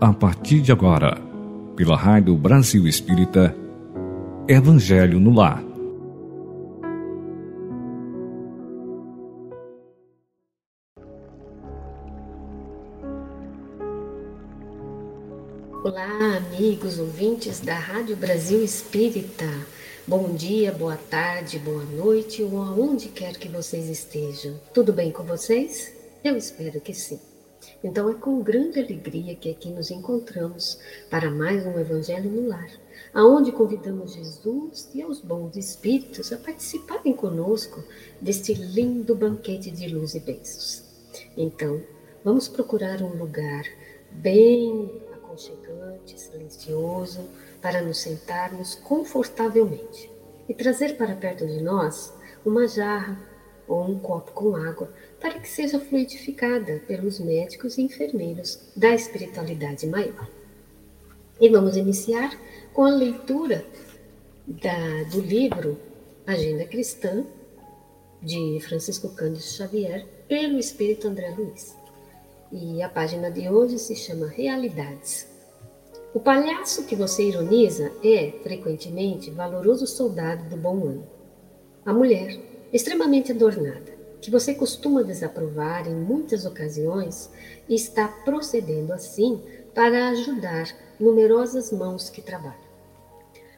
a 0.00 0.14
partir 0.14 0.62
de 0.62 0.72
agora, 0.72 1.20
pela 1.76 1.94
Rádio 1.94 2.34
Brasil 2.34 2.86
Espírita, 2.86 3.54
Evangelho 4.48 5.20
no 5.20 5.30
Lar. 5.30 5.62
Olá, 15.84 16.38
amigos 16.38 16.98
ouvintes 16.98 17.60
da 17.60 17.74
Rádio 17.74 18.16
Brasil 18.16 18.64
Espírita. 18.64 19.46
Bom 20.06 20.32
dia, 20.34 20.72
boa 20.72 20.96
tarde, 20.96 21.58
boa 21.58 21.84
noite 21.84 22.42
ou 22.42 22.62
aonde 22.62 23.08
quer 23.08 23.36
que 23.36 23.48
vocês 23.50 23.90
estejam. 23.90 24.58
Tudo 24.72 24.94
bem 24.94 25.12
com 25.12 25.24
vocês? 25.24 25.92
Eu 26.24 26.38
espero 26.38 26.80
que 26.80 26.94
sim. 26.94 27.20
Então 27.82 28.10
é 28.10 28.14
com 28.14 28.42
grande 28.42 28.78
alegria 28.78 29.34
que 29.34 29.50
aqui 29.50 29.70
nos 29.70 29.90
encontramos 29.90 30.78
para 31.10 31.30
mais 31.30 31.64
um 31.66 31.78
Evangelho 31.78 32.30
no 32.30 32.48
Lar, 32.48 32.70
aonde 33.12 33.52
convidamos 33.52 34.14
Jesus 34.14 34.88
e 34.94 35.04
os 35.04 35.20
bons 35.20 35.56
espíritos 35.56 36.32
a 36.32 36.38
participarem 36.38 37.12
conosco 37.12 37.82
deste 38.20 38.54
lindo 38.54 39.14
banquete 39.14 39.70
de 39.70 39.88
luz 39.88 40.14
e 40.14 40.20
bênçãos. 40.20 40.84
Então, 41.36 41.82
vamos 42.24 42.48
procurar 42.48 43.02
um 43.02 43.16
lugar 43.16 43.64
bem 44.10 45.02
aconchegante, 45.12 46.20
silencioso, 46.20 47.20
para 47.62 47.82
nos 47.82 47.98
sentarmos 47.98 48.74
confortavelmente 48.74 50.10
e 50.48 50.54
trazer 50.54 50.96
para 50.96 51.14
perto 51.14 51.46
de 51.46 51.62
nós 51.62 52.12
uma 52.44 52.66
jarra 52.66 53.29
ou 53.70 53.84
um 53.84 53.98
copo 54.00 54.32
com 54.32 54.56
água 54.56 54.90
para 55.20 55.38
que 55.38 55.48
seja 55.48 55.78
fluidificada 55.78 56.82
pelos 56.88 57.20
médicos 57.20 57.78
e 57.78 57.82
enfermeiros 57.82 58.58
da 58.76 58.92
espiritualidade 58.92 59.86
maior. 59.86 60.28
E 61.40 61.48
vamos 61.48 61.76
iniciar 61.76 62.36
com 62.74 62.84
a 62.84 62.90
leitura 62.90 63.64
da, 64.46 65.04
do 65.12 65.20
livro 65.20 65.78
Agenda 66.26 66.64
Cristã, 66.64 67.24
de 68.20 68.58
Francisco 68.60 69.08
Cândido 69.10 69.44
Xavier, 69.44 70.04
pelo 70.28 70.58
Espírito 70.58 71.06
André 71.06 71.30
Luiz. 71.30 71.76
E 72.52 72.82
a 72.82 72.88
página 72.88 73.30
de 73.30 73.48
hoje 73.48 73.78
se 73.78 73.94
chama 73.94 74.26
Realidades. 74.26 75.28
O 76.12 76.18
palhaço 76.18 76.84
que 76.86 76.96
você 76.96 77.28
ironiza 77.28 77.92
é, 78.02 78.32
frequentemente, 78.42 79.30
valoroso 79.30 79.86
soldado 79.86 80.48
do 80.48 80.56
bom 80.56 80.88
ano. 80.88 81.06
A 81.86 81.92
mulher, 81.92 82.49
extremamente 82.72 83.32
adornada, 83.32 83.98
que 84.20 84.30
você 84.30 84.54
costuma 84.54 85.02
desaprovar 85.02 85.88
em 85.88 85.94
muitas 85.94 86.44
ocasiões 86.44 87.30
e 87.68 87.74
está 87.74 88.06
procedendo 88.08 88.92
assim 88.92 89.40
para 89.74 90.10
ajudar 90.10 90.68
numerosas 90.98 91.72
mãos 91.72 92.10
que 92.10 92.20
trabalham. 92.20 92.70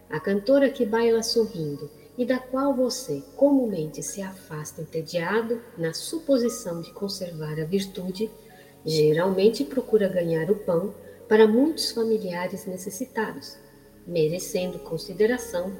A 0.09 0.21
cantora 0.21 0.71
que 0.71 0.87
baila 0.87 1.23
sorrindo 1.23 1.91
e 2.17 2.25
da 2.25 2.39
qual 2.39 2.75
você 2.75 3.23
comumente 3.37 4.03
se 4.03 4.21
afasta 4.21 4.83
entediado 4.83 5.61
na 5.77 5.95
suposição 5.95 6.81
de 6.81 6.93
conservar 6.93 7.59
a 7.59 7.65
virtude, 7.65 8.31
geralmente 8.85 9.65
procura 9.65 10.09
ganhar 10.09 10.51
o 10.51 10.57
pão 10.57 10.95
para 11.29 11.49
muitos 11.49 11.91
familiares 11.93 12.67
necessitados, 12.67 13.57
merecendo 14.07 14.79
consideração 14.81 15.73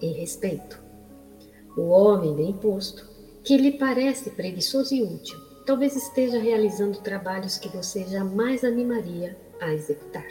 e 0.00 0.06
respeito. 0.12 0.85
O 1.76 1.88
homem 1.88 2.34
bem 2.34 2.52
posto 2.54 3.06
que 3.44 3.56
lhe 3.56 3.72
parece 3.72 4.30
preguiçoso 4.30 4.94
e 4.94 5.02
útil, 5.02 5.38
talvez 5.66 5.94
esteja 5.94 6.38
realizando 6.38 7.00
trabalhos 7.00 7.58
que 7.58 7.68
você 7.68 8.02
jamais 8.04 8.64
animaria 8.64 9.36
a 9.60 9.72
executar. 9.74 10.26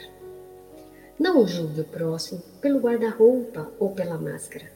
Não 1.18 1.46
julgue 1.46 1.82
o 1.82 1.84
próximo 1.84 2.42
pelo 2.60 2.80
guarda-roupa 2.80 3.70
ou 3.78 3.92
pela 3.92 4.18
máscara. 4.18 4.70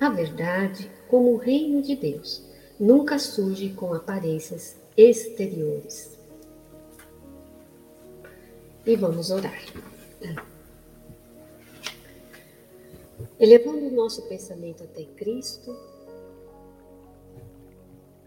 A 0.00 0.10
verdade, 0.10 0.90
como 1.08 1.32
o 1.32 1.36
reino 1.36 1.80
de 1.80 1.94
Deus, 1.94 2.42
nunca 2.78 3.18
surge 3.18 3.70
com 3.70 3.94
aparências 3.94 4.76
exteriores. 4.96 6.18
E 8.84 8.96
vamos 8.96 9.30
orar. 9.30 9.62
Elevando 13.38 13.86
o 13.86 13.90
nosso 13.90 14.22
pensamento 14.28 14.82
até 14.84 15.04
Cristo, 15.04 15.74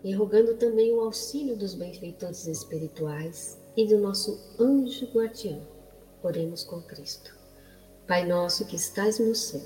e 0.04 0.14
rogando 0.14 0.56
também 0.56 0.94
o 0.94 1.02
auxílio 1.02 1.56
dos 1.56 1.74
benfeitores 1.74 2.48
espirituais 2.48 3.58
e 3.76 3.86
do 3.86 3.98
nosso 3.98 4.40
anjo 4.60 5.06
guardião. 5.14 5.62
Oremos 6.24 6.64
com 6.64 6.82
Cristo. 6.82 7.36
Pai 8.08 8.26
nosso 8.26 8.66
que 8.66 8.76
estais 8.76 9.20
no 9.20 9.36
céu, 9.36 9.62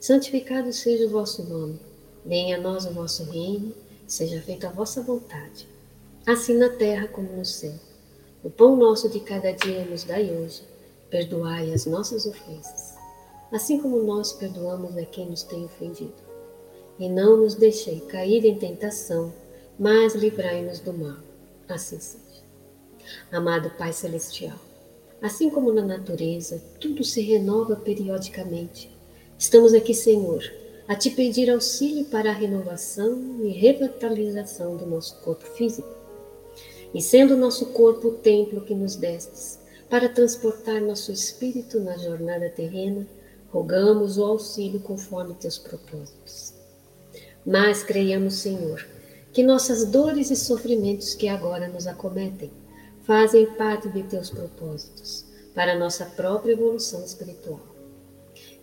santificado 0.00 0.72
seja 0.72 1.06
o 1.06 1.10
vosso 1.10 1.42
nome. 1.44 1.78
Venha 2.24 2.56
a 2.56 2.60
nós 2.60 2.86
o 2.86 2.92
vosso 2.92 3.24
reino, 3.24 3.74
seja 4.06 4.40
feita 4.40 4.68
a 4.68 4.72
vossa 4.72 5.02
vontade, 5.02 5.68
assim 6.26 6.54
na 6.54 6.70
terra 6.70 7.06
como 7.08 7.30
no 7.32 7.44
céu. 7.44 7.74
O 8.42 8.50
pão 8.50 8.76
nosso 8.76 9.08
de 9.08 9.20
cada 9.20 9.52
dia 9.52 9.84
nos 9.84 10.04
dai 10.04 10.30
hoje. 10.30 10.62
Perdoai 11.10 11.72
as 11.72 11.86
nossas 11.86 12.26
ofensas, 12.26 12.94
assim 13.52 13.80
como 13.80 14.02
nós 14.02 14.32
perdoamos 14.32 14.96
a 14.96 15.04
quem 15.04 15.26
nos 15.26 15.44
tem 15.44 15.64
ofendido. 15.64 16.14
E 16.98 17.08
não 17.08 17.36
nos 17.36 17.54
deixei 17.54 18.00
cair 18.00 18.44
em 18.44 18.58
tentação, 18.58 19.32
mas 19.78 20.14
livrai-nos 20.14 20.80
do 20.80 20.92
mal. 20.92 21.16
Assim 21.68 21.98
seja. 21.98 22.42
Amado 23.30 23.70
Pai 23.70 23.92
Celestial, 23.92 24.58
assim 25.22 25.48
como 25.50 25.72
na 25.72 25.82
natureza 25.82 26.62
tudo 26.80 27.04
se 27.04 27.20
renova 27.20 27.76
periodicamente, 27.76 28.90
estamos 29.38 29.74
aqui, 29.74 29.94
Senhor, 29.94 30.42
a 30.88 30.94
te 30.94 31.10
pedir 31.10 31.50
auxílio 31.50 32.04
para 32.06 32.30
a 32.30 32.34
renovação 32.34 33.40
e 33.44 33.48
revitalização 33.50 34.76
do 34.76 34.86
nosso 34.86 35.20
corpo 35.20 35.44
físico. 35.44 35.88
E 36.94 37.02
sendo 37.02 37.36
nosso 37.36 37.66
corpo 37.66 38.08
o 38.08 38.12
templo 38.12 38.60
que 38.60 38.74
nos 38.74 38.96
destes, 38.96 39.58
para 39.90 40.08
transportar 40.08 40.80
nosso 40.80 41.12
espírito 41.12 41.78
na 41.80 41.96
jornada 41.96 42.48
terrena, 42.48 43.06
rogamos 43.50 44.18
o 44.18 44.24
auxílio 44.24 44.80
conforme 44.80 45.34
teus 45.34 45.58
propósitos. 45.58 46.54
Mas 47.44 47.82
creiamos, 47.82 48.34
Senhor, 48.34 48.84
que 49.36 49.42
nossas 49.42 49.84
dores 49.84 50.30
e 50.30 50.34
sofrimentos 50.34 51.14
que 51.14 51.28
agora 51.28 51.68
nos 51.68 51.86
acometem 51.86 52.50
fazem 53.02 53.44
parte 53.44 53.86
de 53.86 54.02
teus 54.02 54.30
propósitos 54.30 55.26
para 55.54 55.78
nossa 55.78 56.06
própria 56.06 56.52
evolução 56.52 57.04
espiritual. 57.04 57.60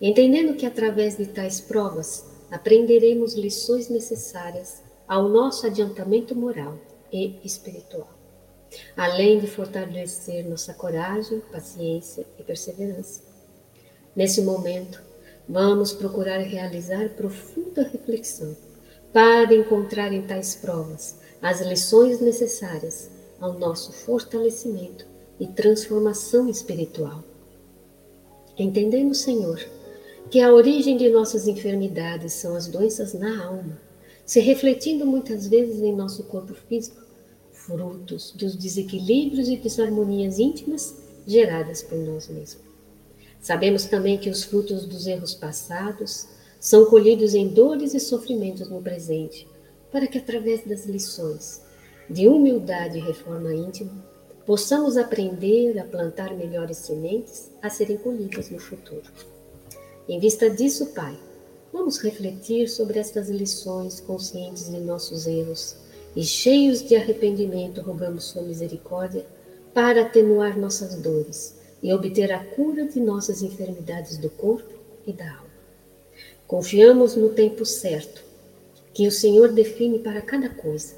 Entendendo 0.01 0.57
que 0.57 0.65
através 0.65 1.15
de 1.15 1.27
tais 1.27 1.61
provas 1.61 2.25
aprenderemos 2.49 3.35
lições 3.35 3.87
necessárias 3.87 4.81
ao 5.07 5.29
nosso 5.29 5.67
adiantamento 5.67 6.35
moral 6.35 6.75
e 7.11 7.39
espiritual, 7.43 8.09
além 8.97 9.39
de 9.39 9.45
fortalecer 9.45 10.43
nossa 10.43 10.73
coragem, 10.73 11.39
paciência 11.51 12.25
e 12.39 12.41
perseverança. 12.41 13.21
Nesse 14.15 14.41
momento, 14.41 15.03
vamos 15.47 15.93
procurar 15.93 16.39
realizar 16.39 17.09
profunda 17.09 17.83
reflexão 17.83 18.57
para 19.13 19.53
encontrar 19.53 20.11
em 20.11 20.23
tais 20.23 20.55
provas 20.55 21.15
as 21.39 21.61
lições 21.61 22.19
necessárias 22.19 23.09
ao 23.39 23.53
nosso 23.53 23.93
fortalecimento 23.93 25.05
e 25.39 25.45
transformação 25.45 26.49
espiritual. 26.49 27.23
Entendendo, 28.57 29.13
Senhor, 29.13 29.59
que 30.31 30.41
a 30.41 30.51
origem 30.51 30.97
de 30.97 31.09
nossas 31.09 31.47
enfermidades 31.47 32.33
são 32.33 32.55
as 32.55 32.67
doenças 32.67 33.13
na 33.13 33.45
alma, 33.45 33.79
se 34.25 34.39
refletindo 34.39 35.05
muitas 35.05 35.47
vezes 35.47 35.81
em 35.81 35.95
nosso 35.95 36.23
corpo 36.23 36.53
físico, 36.53 37.03
frutos 37.51 38.31
dos 38.31 38.55
desequilíbrios 38.55 39.47
e 39.47 39.57
desarmonias 39.57 40.39
íntimas 40.39 40.95
geradas 41.27 41.83
por 41.83 41.97
nós 41.97 42.27
mesmos. 42.27 42.63
Sabemos 43.39 43.85
também 43.85 44.17
que 44.17 44.29
os 44.29 44.43
frutos 44.43 44.85
dos 44.85 45.05
erros 45.05 45.33
passados 45.33 46.27
são 46.63 46.85
colhidos 46.85 47.33
em 47.33 47.49
dores 47.49 47.93
e 47.93 47.99
sofrimentos 47.99 48.69
no 48.69 48.81
presente, 48.81 49.45
para 49.91 50.07
que 50.07 50.17
através 50.17 50.65
das 50.65 50.85
lições 50.85 51.61
de 52.09 52.25
humildade 52.25 52.97
e 52.97 53.01
reforma 53.01 53.53
íntima, 53.53 53.91
possamos 54.45 54.95
aprender 54.95 55.77
a 55.77 55.83
plantar 55.83 56.33
melhores 56.33 56.77
sementes 56.77 57.51
a 57.61 57.69
serem 57.69 57.97
colhidas 57.97 58.49
no 58.49 58.59
futuro. 58.59 59.11
Em 60.07 60.17
vista 60.21 60.49
disso, 60.49 60.93
Pai, 60.93 61.19
vamos 61.73 61.97
refletir 61.97 62.69
sobre 62.69 62.97
estas 62.97 63.29
lições 63.29 63.99
conscientes 63.99 64.69
de 64.69 64.79
nossos 64.79 65.27
erros 65.27 65.75
e 66.15 66.23
cheios 66.23 66.81
de 66.81 66.95
arrependimento 66.95 67.81
rogamos 67.81 68.23
Sua 68.23 68.41
misericórdia 68.41 69.25
para 69.73 70.03
atenuar 70.03 70.57
nossas 70.57 70.95
dores 70.95 71.59
e 71.81 71.91
obter 71.91 72.31
a 72.31 72.41
cura 72.41 72.85
de 72.85 73.01
nossas 73.01 73.41
enfermidades 73.41 74.15
do 74.15 74.29
corpo 74.29 74.73
e 75.05 75.11
da 75.11 75.29
alma. 75.29 75.52
Confiamos 76.53 77.15
no 77.15 77.29
tempo 77.29 77.65
certo, 77.65 78.23
que 78.93 79.07
o 79.07 79.11
Senhor 79.11 79.51
define 79.51 79.97
para 79.97 80.21
cada 80.21 80.49
coisa, 80.49 80.93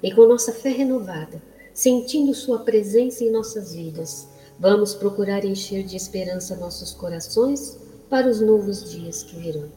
e 0.00 0.14
com 0.14 0.24
nossa 0.24 0.52
fé 0.52 0.68
renovada, 0.68 1.42
sentindo 1.74 2.32
Sua 2.32 2.60
presença 2.60 3.24
em 3.24 3.30
nossas 3.32 3.74
vidas, 3.74 4.28
vamos 4.56 4.94
procurar 4.94 5.44
encher 5.44 5.82
de 5.82 5.96
esperança 5.96 6.54
nossos 6.54 6.92
corações 6.92 7.76
para 8.08 8.28
os 8.28 8.40
novos 8.40 8.88
dias 8.88 9.24
que 9.24 9.34
virão. 9.34 9.68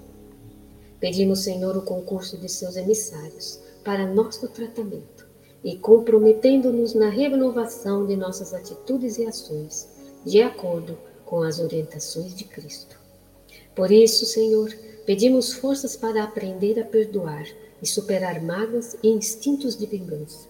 Pedimos, 1.00 1.40
Senhor, 1.40 1.76
o 1.76 1.82
concurso 1.82 2.38
de 2.38 2.48
seus 2.48 2.76
emissários 2.76 3.60
para 3.84 4.06
nosso 4.06 4.48
tratamento 4.50 5.26
e 5.64 5.76
comprometendo-nos 5.78 6.94
na 6.94 7.10
renovação 7.10 8.06
de 8.06 8.16
nossas 8.16 8.54
atitudes 8.54 9.18
e 9.18 9.26
ações, 9.26 9.90
de 10.24 10.44
acordo 10.44 10.96
com 11.26 11.42
as 11.42 11.60
orientações 11.60 12.36
de 12.36 12.44
Cristo. 12.44 13.02
Por 13.74 13.92
isso, 13.92 14.28
Senhor, 14.28 14.72
pedimos 15.06 15.54
forças 15.54 15.96
para 15.96 16.24
aprender 16.24 16.80
a 16.80 16.86
perdoar 16.86 17.46
e 17.82 17.88
superar 17.88 18.42
mágoas 18.42 18.96
e 19.04 19.10
instintos 19.10 19.78
de 19.78 19.86
vingança. 19.86 20.48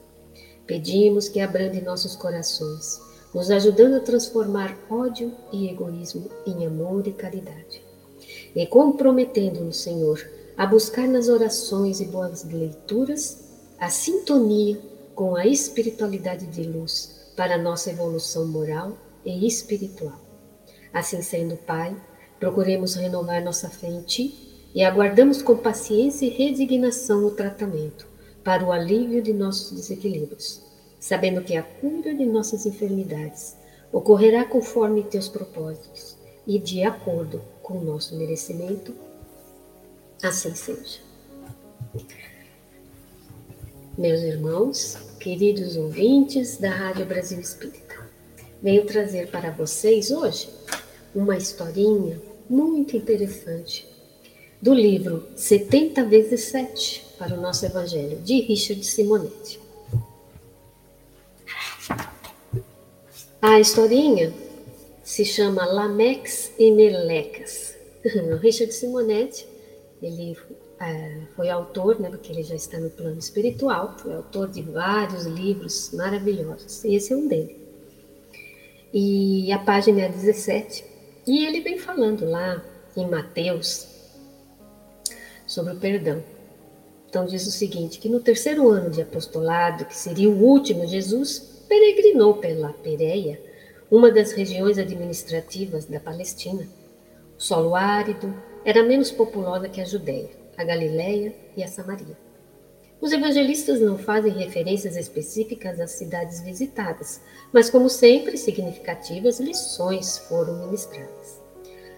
Pedimos 0.65 1.27
que 1.27 1.39
abrande 1.39 1.81
nossos 1.81 2.15
corações, 2.15 3.01
nos 3.33 3.49
ajudando 3.49 3.95
a 3.95 3.99
transformar 3.99 4.77
ódio 4.89 5.33
e 5.51 5.67
egoísmo 5.67 6.29
em 6.45 6.65
amor 6.65 7.07
e 7.07 7.11
caridade. 7.11 7.83
E 8.55 8.65
comprometendo-nos, 8.67 9.81
Senhor, 9.81 10.23
a 10.55 10.65
buscar 10.65 11.07
nas 11.07 11.27
orações 11.27 11.99
e 11.99 12.05
boas 12.05 12.43
leituras 12.43 13.39
a 13.79 13.89
sintonia 13.89 14.79
com 15.15 15.35
a 15.35 15.45
espiritualidade 15.45 16.45
de 16.45 16.63
luz 16.63 17.31
para 17.35 17.57
nossa 17.57 17.89
evolução 17.89 18.47
moral 18.47 18.97
e 19.25 19.47
espiritual. 19.47 20.19
Assim 20.93 21.21
sendo, 21.21 21.57
Pai, 21.57 21.95
procuremos 22.43 22.95
renovar 22.95 23.41
nossa 23.41 23.71
Ti 24.05 24.67
e 24.75 24.83
aguardamos 24.83 25.41
com 25.41 25.55
paciência 25.55 26.25
e 26.25 26.29
resignação 26.29 27.25
o 27.25 27.31
tratamento 27.31 28.05
para 28.43 28.65
o 28.65 28.71
alívio 28.73 29.21
de 29.21 29.31
nossos 29.31 29.71
desequilíbrios, 29.71 30.61
sabendo 30.99 31.41
que 31.41 31.55
a 31.55 31.63
cura 31.63 32.13
de 32.13 32.25
nossas 32.25 32.65
enfermidades 32.65 33.55
ocorrerá 33.93 34.43
conforme 34.43 35.03
Teus 35.03 35.29
propósitos 35.29 36.17
e 36.45 36.59
de 36.59 36.83
acordo 36.83 37.41
com 37.61 37.77
o 37.77 37.85
nosso 37.85 38.17
merecimento. 38.17 38.93
Assim 40.21 40.53
seja. 40.53 40.99
Meus 43.97 44.19
irmãos, 44.19 44.97
queridos 45.17 45.77
ouvintes 45.77 46.57
da 46.57 46.71
Rádio 46.71 47.05
Brasil 47.05 47.39
Espírita, 47.39 48.05
venho 48.61 48.85
trazer 48.85 49.31
para 49.31 49.49
vocês 49.49 50.11
hoje 50.11 50.49
uma 51.15 51.37
historinha 51.37 52.32
muito 52.49 52.95
interessante 52.95 53.87
do 54.61 54.73
livro 54.73 55.27
70 55.35 56.05
vezes 56.05 56.45
7 56.45 57.05
para 57.17 57.35
o 57.35 57.41
nosso 57.41 57.65
Evangelho, 57.65 58.17
de 58.21 58.39
Richard 58.41 58.83
Simonetti. 58.85 59.59
A 63.41 63.59
historinha 63.59 64.33
se 65.03 65.25
chama 65.25 65.65
Lamex 65.65 66.53
e 66.57 66.71
Melecas. 66.71 67.75
Richard 68.41 68.73
Simonetti, 68.73 69.45
ele 70.01 70.37
é, 70.79 71.21
foi 71.35 71.49
autor, 71.49 71.99
né, 71.99 72.09
porque 72.09 72.31
ele 72.31 72.43
já 72.43 72.55
está 72.55 72.79
no 72.79 72.89
plano 72.89 73.19
espiritual, 73.19 73.95
foi 73.97 74.13
autor 74.13 74.49
de 74.49 74.61
vários 74.61 75.25
livros 75.25 75.91
maravilhosos, 75.93 76.83
e 76.83 76.95
esse 76.95 77.13
é 77.13 77.15
um 77.15 77.27
deles. 77.27 77.55
E 78.93 79.51
a 79.51 79.59
página 79.59 80.03
é 80.03 80.09
17, 80.09 80.85
e 81.25 81.45
ele 81.45 81.61
vem 81.61 81.77
falando 81.77 82.29
lá 82.29 82.63
em 82.95 83.07
Mateus 83.07 83.87
sobre 85.45 85.73
o 85.73 85.79
perdão. 85.79 86.23
Então 87.09 87.25
diz 87.25 87.45
o 87.45 87.51
seguinte, 87.51 87.99
que 87.99 88.09
no 88.09 88.19
terceiro 88.19 88.69
ano 88.69 88.89
de 88.89 89.01
apostolado, 89.01 89.85
que 89.85 89.95
seria 89.95 90.29
o 90.29 90.43
último, 90.43 90.87
Jesus 90.87 91.63
peregrinou 91.67 92.35
pela 92.35 92.73
Pereia, 92.73 93.39
uma 93.89 94.11
das 94.11 94.31
regiões 94.31 94.77
administrativas 94.77 95.85
da 95.85 95.99
Palestina. 95.99 96.67
O 97.37 97.41
solo 97.41 97.75
árido 97.75 98.33
era 98.65 98.83
menos 98.83 99.11
populosa 99.11 99.69
que 99.69 99.79
a 99.79 99.85
Judéia 99.85 100.43
a 100.57 100.63
Galiléia 100.63 101.33
e 101.55 101.63
a 101.63 101.67
Samaria. 101.67 102.17
Os 103.03 103.11
evangelistas 103.11 103.81
não 103.81 103.97
fazem 103.97 104.31
referências 104.31 104.95
específicas 104.95 105.77
às 105.77 105.91
cidades 105.91 106.39
visitadas, 106.39 107.19
mas, 107.51 107.69
como 107.69 107.89
sempre, 107.89 108.37
significativas 108.37 109.41
lições 109.41 110.19
foram 110.19 110.65
ministradas. 110.65 111.37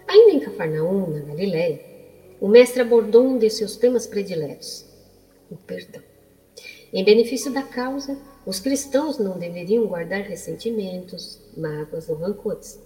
Ainda 0.08 0.32
em 0.32 0.40
Cafarnaum, 0.40 1.08
na 1.08 1.20
Galiléia, 1.20 1.80
o 2.40 2.48
mestre 2.48 2.82
abordou 2.82 3.24
um 3.24 3.38
de 3.38 3.48
seus 3.48 3.76
temas 3.76 4.04
prediletos, 4.04 4.84
o 5.48 5.54
perdão. 5.54 6.02
Em 6.92 7.04
benefício 7.04 7.52
da 7.52 7.62
causa, 7.62 8.18
os 8.44 8.58
cristãos 8.58 9.16
não 9.16 9.38
deveriam 9.38 9.86
guardar 9.86 10.22
ressentimentos, 10.22 11.40
mágoas 11.56 12.08
ou 12.08 12.16
rancores. 12.16 12.80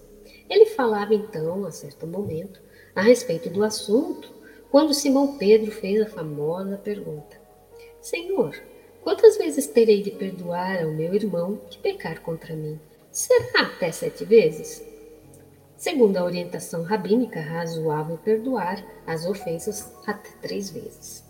Ele 0.46 0.66
falava 0.66 1.14
então, 1.14 1.64
a 1.64 1.70
certo 1.70 2.06
momento, 2.06 2.60
a 2.94 3.00
respeito 3.00 3.48
do 3.48 3.64
assunto 3.64 4.30
quando 4.70 4.92
Simão 4.92 5.38
Pedro 5.38 5.70
fez 5.72 6.02
a 6.02 6.06
famosa 6.06 6.76
pergunta: 6.76 7.39
Senhor, 8.00 8.56
quantas 9.02 9.36
vezes 9.36 9.66
terei 9.66 10.02
de 10.02 10.10
perdoar 10.10 10.82
ao 10.82 10.90
meu 10.90 11.14
irmão 11.14 11.60
que 11.70 11.78
pecar 11.78 12.20
contra 12.22 12.54
mim? 12.54 12.80
Será 13.10 13.62
até 13.62 13.92
sete 13.92 14.24
vezes? 14.24 14.82
Segundo 15.76 16.16
a 16.16 16.24
orientação 16.24 16.82
rabínica, 16.82 17.40
razoável 17.40 18.18
perdoar 18.18 18.84
as 19.06 19.26
ofensas 19.26 19.92
até 20.06 20.30
três 20.42 20.70
vezes. 20.70 21.24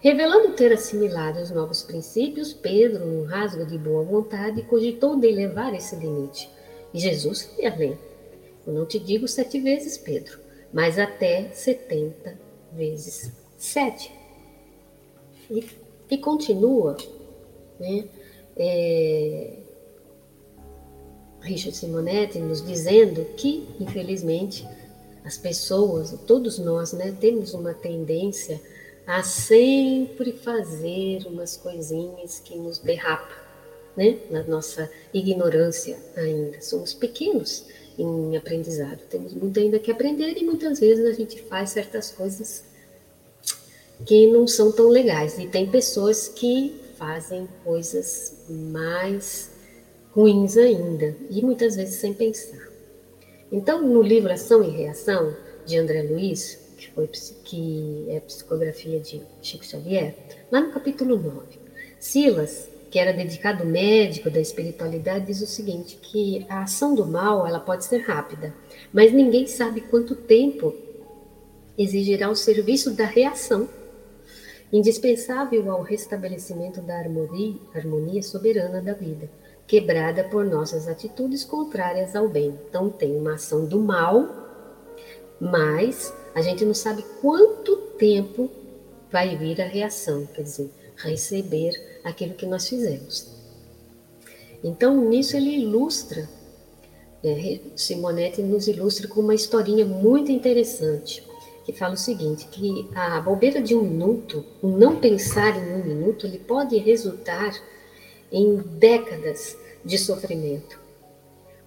Revelando 0.00 0.52
ter 0.52 0.72
assimilado 0.72 1.40
os 1.40 1.50
novos 1.50 1.82
princípios, 1.82 2.52
Pedro, 2.52 3.06
num 3.06 3.24
rasgo 3.24 3.64
de 3.64 3.78
boa 3.78 4.04
vontade, 4.04 4.62
cogitou 4.62 5.18
de 5.18 5.28
elevar 5.28 5.74
esse 5.74 5.96
limite. 5.96 6.50
E 6.92 6.98
Jesus 6.98 7.42
foi 7.42 7.66
além. 7.66 7.98
Eu 8.66 8.72
não 8.72 8.84
te 8.84 8.98
digo 8.98 9.26
sete 9.26 9.60
vezes, 9.60 9.96
Pedro, 9.96 10.38
mas 10.72 10.98
até 10.98 11.48
setenta 11.52 12.38
vezes 12.72 13.32
7. 13.56 14.12
E, 15.50 15.64
e 16.10 16.18
continua, 16.18 16.96
né? 17.78 18.04
É, 18.56 19.58
Richard 21.40 21.76
Simonetti 21.76 22.38
nos 22.38 22.64
dizendo 22.64 23.24
que, 23.36 23.68
infelizmente, 23.78 24.66
as 25.24 25.36
pessoas, 25.36 26.14
todos 26.26 26.58
nós, 26.58 26.92
né, 26.92 27.14
temos 27.20 27.54
uma 27.54 27.74
tendência 27.74 28.60
a 29.06 29.22
sempre 29.22 30.32
fazer 30.32 31.26
umas 31.26 31.56
coisinhas 31.56 32.40
que 32.40 32.56
nos 32.56 32.78
derrapam, 32.78 33.36
né, 33.96 34.18
na 34.30 34.42
nossa 34.44 34.90
ignorância 35.12 35.98
ainda. 36.16 36.60
Somos 36.62 36.94
pequenos 36.94 37.66
em 37.98 38.36
aprendizado. 38.36 39.00
Temos 39.10 39.34
muito 39.34 39.58
ainda 39.60 39.78
que 39.78 39.90
aprender 39.90 40.36
e 40.38 40.44
muitas 40.44 40.80
vezes 40.80 41.04
a 41.04 41.12
gente 41.12 41.42
faz 41.42 41.70
certas 41.70 42.10
coisas 42.10 42.64
que 44.04 44.26
não 44.26 44.46
são 44.46 44.72
tão 44.72 44.88
legais. 44.88 45.38
E 45.38 45.46
tem 45.46 45.68
pessoas 45.70 46.28
que 46.28 46.80
fazem 46.96 47.48
coisas 47.64 48.44
mais 48.48 49.50
ruins 50.12 50.56
ainda, 50.56 51.16
e 51.28 51.42
muitas 51.42 51.74
vezes 51.74 51.96
sem 51.96 52.14
pensar. 52.14 52.68
Então, 53.50 53.82
no 53.82 54.00
livro 54.00 54.32
Ação 54.32 54.62
e 54.62 54.70
Reação, 54.70 55.34
de 55.66 55.76
André 55.76 56.02
Luiz, 56.02 56.58
que, 56.76 56.90
foi, 56.92 57.08
que 57.44 58.06
é 58.08 58.20
psicografia 58.20 59.00
de 59.00 59.22
Chico 59.42 59.64
Xavier, 59.64 60.14
lá 60.52 60.60
no 60.60 60.72
capítulo 60.72 61.16
9, 61.16 61.58
Silas 61.98 62.68
que 62.94 62.98
era 63.00 63.12
dedicado 63.12 63.66
médico 63.66 64.30
da 64.30 64.40
espiritualidade, 64.40 65.26
diz 65.26 65.42
o 65.42 65.48
seguinte, 65.48 65.98
que 66.00 66.46
a 66.48 66.62
ação 66.62 66.94
do 66.94 67.04
mal 67.04 67.44
ela 67.44 67.58
pode 67.58 67.84
ser 67.84 68.02
rápida, 68.02 68.54
mas 68.92 69.12
ninguém 69.12 69.48
sabe 69.48 69.80
quanto 69.80 70.14
tempo 70.14 70.72
exigirá 71.76 72.30
o 72.30 72.36
serviço 72.36 72.92
da 72.92 73.04
reação, 73.04 73.68
indispensável 74.74 75.70
ao 75.70 75.82
restabelecimento 75.82 76.80
da 76.80 76.98
harmonia, 76.98 78.22
soberana 78.24 78.82
da 78.82 78.92
vida, 78.92 79.30
quebrada 79.68 80.24
por 80.24 80.44
nossas 80.44 80.88
atitudes 80.88 81.44
contrárias 81.44 82.16
ao 82.16 82.28
bem. 82.28 82.58
Então 82.68 82.90
tem 82.90 83.14
uma 83.14 83.34
ação 83.34 83.64
do 83.66 83.78
mal, 83.78 84.28
mas 85.40 86.12
a 86.34 86.42
gente 86.42 86.64
não 86.64 86.74
sabe 86.74 87.04
quanto 87.20 87.76
tempo 87.96 88.50
vai 89.12 89.36
vir 89.36 89.62
a 89.62 89.64
reação, 89.64 90.26
quer 90.26 90.42
dizer, 90.42 90.68
receber 90.96 92.00
aquilo 92.02 92.34
que 92.34 92.44
nós 92.44 92.68
fizemos. 92.68 93.32
Então, 94.64 95.08
nisso 95.08 95.36
ele 95.36 95.50
ilustra, 95.50 96.28
é, 97.22 97.60
Simonetti 97.76 98.42
nos 98.42 98.66
ilustra 98.66 99.06
com 99.06 99.20
uma 99.20 99.36
historinha 99.36 99.84
muito 99.84 100.32
interessante, 100.32 101.22
que 101.64 101.72
fala 101.72 101.94
o 101.94 101.98
seguinte, 101.98 102.46
que 102.48 102.88
a 102.94 103.20
bobeira 103.20 103.60
de 103.60 103.74
um 103.74 103.82
minuto, 103.82 104.44
o 104.62 104.68
não 104.68 105.00
pensar 105.00 105.56
em 105.56 105.74
um 105.74 105.84
minuto, 105.84 106.26
ele 106.26 106.38
pode 106.38 106.76
resultar 106.76 107.52
em 108.30 108.56
décadas 108.56 109.56
de 109.84 109.96
sofrimento 109.96 110.78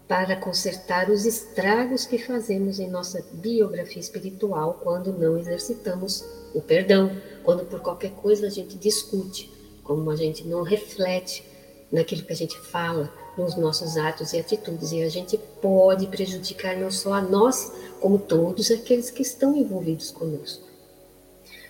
para 0.08 0.38
consertar 0.38 1.10
os 1.10 1.26
estragos 1.26 2.06
que 2.06 2.18
fazemos 2.18 2.80
em 2.80 2.90
nossa 2.90 3.26
biografia 3.34 4.00
espiritual 4.00 4.80
quando 4.82 5.12
não 5.12 5.38
exercitamos 5.38 6.24
o 6.54 6.62
perdão, 6.62 7.12
quando 7.44 7.66
por 7.66 7.82
qualquer 7.82 8.12
coisa 8.12 8.48
a 8.48 8.50
gente 8.50 8.78
discute, 8.78 9.52
como 9.84 10.10
a 10.10 10.16
gente 10.16 10.48
não 10.48 10.62
reflete 10.62 11.44
naquilo 11.92 12.24
que 12.24 12.34
a 12.34 12.36
gente 12.36 12.58
fala, 12.60 13.12
nos 13.38 13.56
nossos 13.56 13.98
atos 13.98 14.34
e 14.34 14.40
atitudes. 14.40 14.92
E 14.92 15.04
a 15.04 15.10
gente 15.10 15.38
pode 15.62 16.08
prejudicar 16.08 16.76
não 16.76 16.90
só 16.90 17.14
a 17.14 17.22
nós, 17.22 17.72
como 18.00 18.18
todos 18.18 18.72
aqueles 18.72 19.10
que 19.10 19.22
estão 19.22 19.56
envolvidos 19.56 20.12
conosco. 20.12 20.68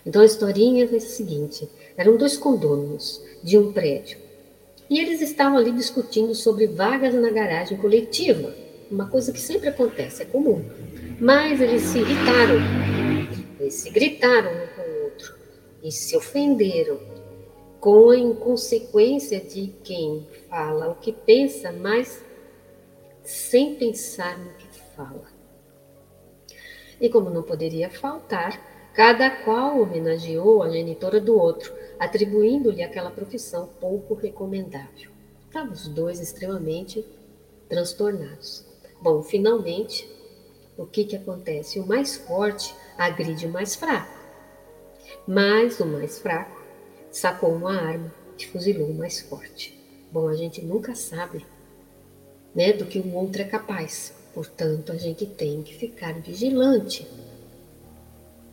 Então 0.04 0.22
a 0.22 0.26
historinha 0.26 0.88
é 0.90 0.96
a 0.96 1.00
seguinte: 1.00 1.68
eram 1.96 2.16
dois 2.16 2.36
condôminos 2.36 3.22
de 3.42 3.58
um 3.58 3.72
prédio. 3.72 4.18
E 4.88 4.98
eles 4.98 5.20
estavam 5.20 5.58
ali 5.58 5.70
discutindo 5.70 6.34
sobre 6.34 6.66
vagas 6.66 7.14
na 7.14 7.30
garagem 7.30 7.76
coletiva, 7.76 8.54
uma 8.90 9.06
coisa 9.06 9.32
que 9.32 9.40
sempre 9.40 9.68
acontece, 9.68 10.22
é 10.22 10.24
comum. 10.24 10.64
Mas 11.20 11.60
eles 11.60 11.82
se 11.82 11.98
irritaram, 11.98 12.56
eles 13.60 13.74
se 13.74 13.90
gritaram 13.90 14.50
um 14.50 14.66
com 14.74 14.90
o 14.90 15.04
outro. 15.04 15.34
E 15.82 15.92
se 15.92 16.16
ofenderam. 16.16 16.98
Com 17.80 18.10
a 18.10 18.16
inconsequência 18.16 19.38
de 19.38 19.72
quem 19.84 20.26
fala 20.48 20.88
o 20.90 20.94
que 20.96 21.12
pensa, 21.12 21.72
mas 21.72 22.24
sem 23.22 23.74
pensar 23.76 24.38
no 24.38 24.52
que 24.54 24.66
fala. 24.96 25.26
E 27.00 27.08
como 27.08 27.30
não 27.30 27.42
poderia 27.42 27.90
faltar, 27.90 28.90
cada 28.94 29.30
qual 29.30 29.80
homenageou 29.80 30.62
a 30.62 30.70
genitora 30.70 31.20
do 31.20 31.38
outro, 31.38 31.72
atribuindo-lhe 31.98 32.82
aquela 32.82 33.10
profissão 33.10 33.68
pouco 33.80 34.14
recomendável. 34.14 35.10
Estavam 35.46 35.72
os 35.72 35.86
dois 35.88 36.20
extremamente 36.20 37.04
transtornados. 37.68 38.66
Bom, 39.00 39.22
finalmente, 39.22 40.08
o 40.76 40.86
que, 40.86 41.04
que 41.04 41.16
acontece? 41.16 41.78
O 41.78 41.86
mais 41.86 42.16
forte 42.16 42.74
agride 42.96 43.46
o 43.46 43.50
mais 43.50 43.76
fraco, 43.76 44.12
mas 45.26 45.78
o 45.78 45.86
mais 45.86 46.18
fraco 46.18 46.60
sacou 47.10 47.52
uma 47.54 47.74
arma 47.74 48.12
e 48.36 48.46
fuzilou 48.46 48.88
o 48.88 48.94
mais 48.94 49.20
forte. 49.20 49.77
Bom, 50.10 50.28
a 50.28 50.34
gente 50.34 50.64
nunca 50.64 50.94
sabe 50.94 51.44
né, 52.54 52.72
do 52.72 52.86
que 52.86 52.98
o 52.98 53.14
outro 53.14 53.42
é 53.42 53.44
capaz, 53.44 54.12
portanto, 54.34 54.90
a 54.90 54.96
gente 54.96 55.26
tem 55.26 55.62
que 55.62 55.74
ficar 55.74 56.14
vigilante 56.20 57.06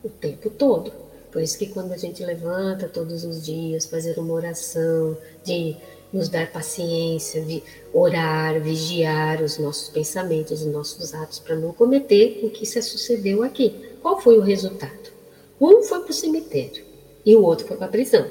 o 0.02 0.08
tempo 0.08 0.50
todo. 0.50 0.92
Por 1.32 1.42
isso 1.42 1.58
que 1.58 1.66
quando 1.66 1.92
a 1.92 1.96
gente 1.96 2.24
levanta 2.24 2.88
todos 2.88 3.24
os 3.24 3.44
dias, 3.44 3.86
fazer 3.86 4.18
uma 4.18 4.32
oração, 4.32 5.16
de 5.44 5.76
nos 6.12 6.28
dar 6.28 6.50
paciência, 6.50 7.42
de 7.42 7.62
orar, 7.92 8.60
vigiar 8.60 9.42
os 9.42 9.58
nossos 9.58 9.88
pensamentos, 9.88 10.62
os 10.62 10.66
nossos 10.66 11.12
atos, 11.12 11.38
para 11.38 11.56
não 11.56 11.72
cometer 11.72 12.40
o 12.42 12.50
que 12.50 12.64
se 12.64 12.80
sucedeu 12.80 13.42
aqui. 13.42 13.74
Qual 14.00 14.20
foi 14.20 14.38
o 14.38 14.42
resultado? 14.42 15.12
Um 15.60 15.82
foi 15.82 16.00
para 16.00 16.10
o 16.10 16.14
cemitério 16.14 16.84
e 17.24 17.34
o 17.34 17.42
outro 17.42 17.66
foi 17.66 17.76
para 17.76 17.86
a 17.86 17.90
prisão. 17.90 18.26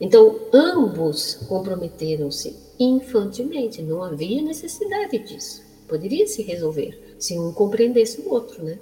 Então, 0.00 0.38
ambos 0.52 1.34
comprometeram-se 1.48 2.56
infantilmente, 2.78 3.82
não 3.82 4.02
havia 4.02 4.40
necessidade 4.42 5.18
disso. 5.18 5.62
Poderia 5.88 6.26
se 6.26 6.42
resolver 6.42 7.16
se 7.18 7.38
um 7.38 7.52
compreendesse 7.52 8.20
o 8.20 8.30
outro, 8.30 8.62
né? 8.62 8.78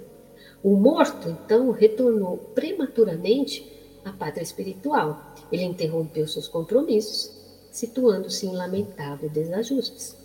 O 0.63 0.75
morto, 0.75 1.29
então, 1.29 1.71
retornou 1.71 2.37
prematuramente 2.53 3.65
à 4.03 4.11
pátria 4.11 4.43
espiritual. 4.43 5.35
Ele 5.51 5.63
interrompeu 5.63 6.27
seus 6.27 6.47
compromissos, 6.47 7.31
situando-se 7.71 8.45
em 8.45 8.55
lamentável 8.55 9.29
desajustes. 9.29 10.15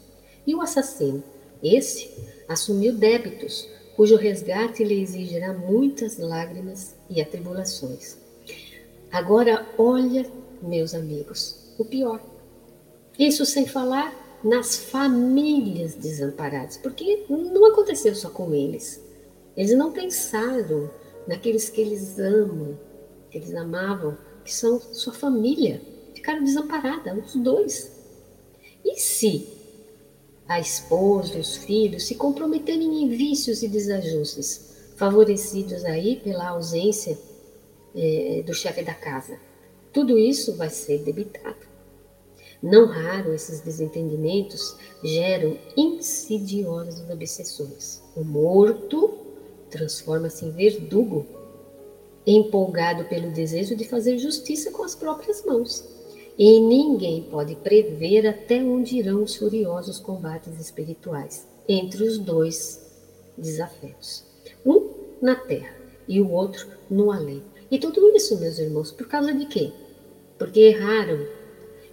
E 0.47 0.55
o 0.55 0.61
assassino, 0.61 1.23
esse, 1.63 2.11
assumiu 2.49 2.95
débitos, 2.95 3.69
cujo 3.95 4.17
resgate 4.17 4.83
lhe 4.83 5.01
exigirá 5.01 5.53
muitas 5.53 6.19
lágrimas 6.19 6.97
e 7.09 7.21
atribulações. 7.21 8.17
Agora, 9.11 9.67
olha, 9.79 10.27
meus 10.63 10.95
amigos, 10.95 11.75
o 11.79 11.85
pior. 11.85 12.21
Isso 13.19 13.45
sem 13.45 13.67
falar 13.67 14.41
nas 14.43 14.77
famílias 14.77 15.95
desamparadas, 15.95 16.77
porque 16.77 17.25
não 17.29 17.67
aconteceu 17.67 18.15
só 18.15 18.31
com 18.31 18.53
eles. 18.55 19.03
Eles 19.57 19.77
não 19.77 19.93
pensaram 19.93 20.91
naqueles 21.27 21.69
que 21.69 21.81
eles 21.81 22.19
amam, 22.19 22.79
que 23.31 23.39
eles 23.39 23.55
amavam, 23.55 24.17
que 24.45 24.53
são 24.53 24.81
sua 24.81 25.13
família. 25.13 25.81
Ficaram 26.15 26.43
desamparados, 26.43 27.35
os 27.35 27.43
dois. 27.43 27.93
E 28.85 28.99
se 28.99 29.47
a 30.49 30.59
esposa 30.59 31.37
e 31.37 31.41
os 31.41 31.57
filhos 31.59 32.07
se 32.07 32.15
comprometerem 32.17 33.03
em 33.03 33.09
vícios 33.09 33.63
e 33.63 33.69
desajustes, 33.69 34.73
favorecidos 34.97 35.85
aí 35.85 36.17
pela 36.17 36.49
ausência 36.49 37.19
é, 37.95 38.43
do 38.45 38.55
chefe 38.55 38.83
da 38.83 38.95
casa? 38.95 39.39
Tudo 39.93 40.19
isso 40.19 40.57
vai 40.57 40.71
ser 40.71 41.03
debitado. 41.03 41.73
Não 42.63 42.87
raro, 42.87 43.35
esses 43.35 43.61
desentendimentos 43.61 44.77
geram 45.03 45.59
insidiosas 45.77 47.11
obsessões. 47.11 48.01
O 48.17 48.23
morto 48.23 49.19
transforma-se 49.69 50.45
em 50.45 50.51
verdugo, 50.51 51.27
empolgado 52.25 53.05
pelo 53.07 53.33
desejo 53.33 53.75
de 53.75 53.85
fazer 53.85 54.17
justiça 54.19 54.71
com 54.71 54.85
as 54.85 54.95
próprias 54.95 55.45
mãos. 55.45 55.85
E 56.39 56.61
ninguém 56.61 57.25
pode 57.25 57.57
prever 57.57 58.27
até 58.27 58.63
onde 58.63 58.97
irão 58.97 59.25
os 59.25 59.35
furiosos 59.37 59.99
combates 59.99 60.59
espirituais 60.59 61.47
entre 61.69 62.05
os 62.05 62.17
dois 62.17 62.81
desafetos. 63.37 64.25
Um 64.65 64.91
na 65.21 65.35
terra 65.35 65.75
e 66.07 66.21
o 66.21 66.31
outro 66.31 66.67
no 66.89 67.11
além. 67.11 67.43
E 67.71 67.79
tudo 67.79 68.15
isso, 68.15 68.39
meus 68.39 68.59
irmãos, 68.59 68.93
por 68.93 69.09
causa 69.09 69.33
de 69.33 69.47
quê? 69.47 69.73
Porque 70.45 70.61
erraram. 70.61 71.27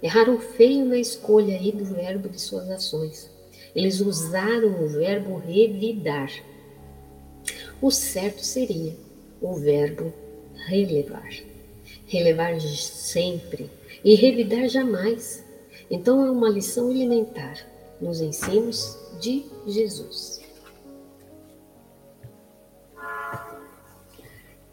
Erraram 0.02 0.38
feio 0.38 0.84
na 0.84 0.98
escolha 0.98 1.56
aí 1.56 1.72
do 1.72 1.84
verbo 1.84 2.28
de 2.28 2.40
suas 2.40 2.70
ações. 2.70 3.30
Eles 3.74 4.00
usaram 4.00 4.82
o 4.82 4.88
verbo 4.88 5.36
revidar 5.36 6.30
o 7.82 7.90
certo 7.90 8.44
seria 8.44 8.94
o 9.40 9.54
verbo 9.54 10.12
relevar. 10.66 11.30
Relevar 12.06 12.60
sempre 12.60 13.70
e 14.04 14.14
revidar 14.14 14.68
jamais. 14.68 15.42
Então 15.90 16.26
é 16.26 16.30
uma 16.30 16.50
lição 16.50 16.90
elementar 16.90 17.66
nos 17.98 18.20
ensinos 18.20 18.98
de 19.18 19.46
Jesus. 19.66 20.42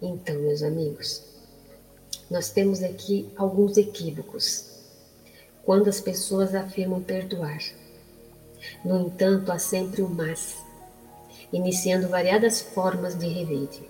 Então, 0.02 0.36
meus 0.40 0.62
amigos, 0.62 1.24
nós 2.30 2.50
temos 2.50 2.84
aqui 2.84 3.30
alguns 3.36 3.78
equívocos 3.78 4.66
quando 5.64 5.90
as 5.90 6.00
pessoas 6.00 6.56
afirmam 6.56 7.02
perdoar. 7.02 7.60
No 8.84 9.08
entanto, 9.08 9.52
há 9.52 9.60
sempre 9.60 10.02
o 10.02 10.10
mas 10.10 10.56
iniciando 11.52 12.08
variadas 12.08 12.62
formas 12.62 13.18
de 13.18 13.28
revide. 13.28 13.82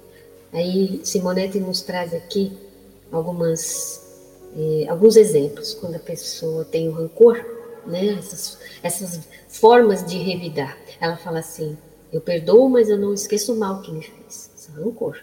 Aí 0.53 1.01
Simonetti 1.03 1.59
nos 1.59 1.81
traz 1.81 2.13
aqui 2.13 2.55
algumas, 3.11 4.01
eh, 4.55 4.85
alguns 4.87 5.15
exemplos, 5.15 5.73
quando 5.73 5.95
a 5.95 5.99
pessoa 5.99 6.63
tem 6.65 6.87
o 6.87 6.91
rancor, 6.91 7.43
né, 7.85 8.17
essas, 8.17 8.57
essas 8.83 9.19
formas 9.47 10.05
de 10.05 10.17
revidar. 10.17 10.77
Ela 10.99 11.17
fala 11.17 11.39
assim, 11.39 11.77
eu 12.11 12.21
perdoo, 12.21 12.69
mas 12.69 12.89
eu 12.89 12.97
não 12.97 13.13
esqueço 13.13 13.53
o 13.53 13.57
mal 13.57 13.81
que 13.81 13.91
me 13.91 14.01
fez. 14.01 14.49
Isso 14.55 14.71
é 14.71 14.81
rancor. 14.81 15.17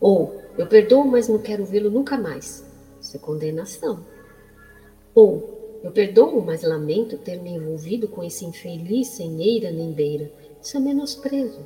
Ou, 0.00 0.40
eu 0.58 0.66
perdoo, 0.66 1.04
mas 1.04 1.28
não 1.28 1.38
quero 1.38 1.64
vê-lo 1.64 1.90
nunca 1.90 2.16
mais. 2.16 2.64
Isso 3.00 3.16
é 3.16 3.20
condenação. 3.20 4.04
Ou, 5.14 5.80
eu 5.82 5.90
perdoo, 5.90 6.40
mas 6.40 6.62
lamento 6.62 7.18
ter 7.18 7.40
me 7.40 7.50
envolvido 7.50 8.08
com 8.08 8.22
esse 8.22 8.44
infeliz 8.44 9.08
sem 9.08 9.42
eira 9.42 9.70
nem 9.70 9.92
beira 9.92 10.30
isso 10.64 10.78
é 10.78 10.80
menosprezo. 10.80 11.60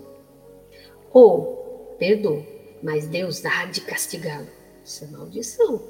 Ou, 1.13 1.95
perdoa, 2.01 2.45
mas 2.83 3.07
Deus 3.07 3.45
há 3.45 3.67
de 3.67 3.81
castigá-lo. 3.83 4.49
Isso 4.85 5.05
é 5.05 5.07
maldição. 5.07 5.81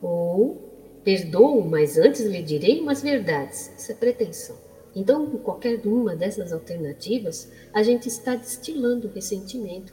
Ou, 0.00 1.00
perdoo, 1.02 1.64
mas 1.64 1.98
antes 1.98 2.20
lhe 2.20 2.40
direi 2.40 2.80
umas 2.80 3.02
verdades. 3.02 3.72
Isso 3.76 3.90
é 3.90 3.94
pretensão. 3.96 4.56
Então, 4.94 5.26
com 5.26 5.38
qualquer 5.38 5.84
uma 5.84 6.14
dessas 6.14 6.52
alternativas, 6.52 7.50
a 7.72 7.82
gente 7.82 8.06
está 8.06 8.36
destilando 8.36 9.10
ressentimento 9.12 9.92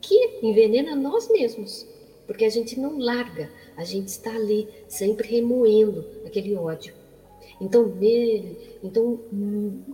que 0.00 0.40
envenena 0.42 0.94
nós 0.94 1.28
mesmos, 1.30 1.86
porque 2.26 2.44
a 2.44 2.50
gente 2.50 2.78
não 2.78 2.98
larga, 2.98 3.50
a 3.76 3.84
gente 3.84 4.08
está 4.08 4.34
ali 4.34 4.68
sempre 4.88 5.28
remoendo 5.28 6.04
aquele 6.24 6.54
ódio. 6.54 6.94
Então, 7.60 7.86
me, 7.86 8.56
então, 8.82 9.20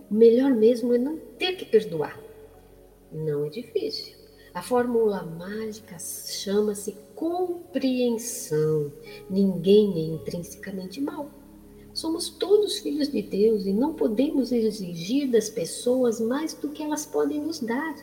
melhor 0.09 0.53
mesmo 0.53 0.93
é 0.93 0.97
não 0.97 1.17
ter 1.37 1.53
que 1.53 1.65
perdoar. 1.65 2.19
Não 3.11 3.45
é 3.45 3.49
difícil. 3.49 4.15
A 4.53 4.61
fórmula 4.61 5.23
mágica 5.23 5.97
chama-se 5.99 6.95
compreensão. 7.15 8.91
Ninguém 9.29 9.93
é 9.95 10.15
intrinsecamente 10.15 11.01
mal. 11.01 11.29
Somos 11.93 12.29
todos 12.29 12.79
filhos 12.79 13.09
de 13.09 13.21
Deus 13.21 13.65
e 13.65 13.73
não 13.73 13.93
podemos 13.93 14.51
exigir 14.51 15.29
das 15.29 15.49
pessoas 15.49 16.19
mais 16.19 16.53
do 16.53 16.69
que 16.69 16.83
elas 16.83 17.05
podem 17.05 17.41
nos 17.41 17.59
dar. 17.59 17.95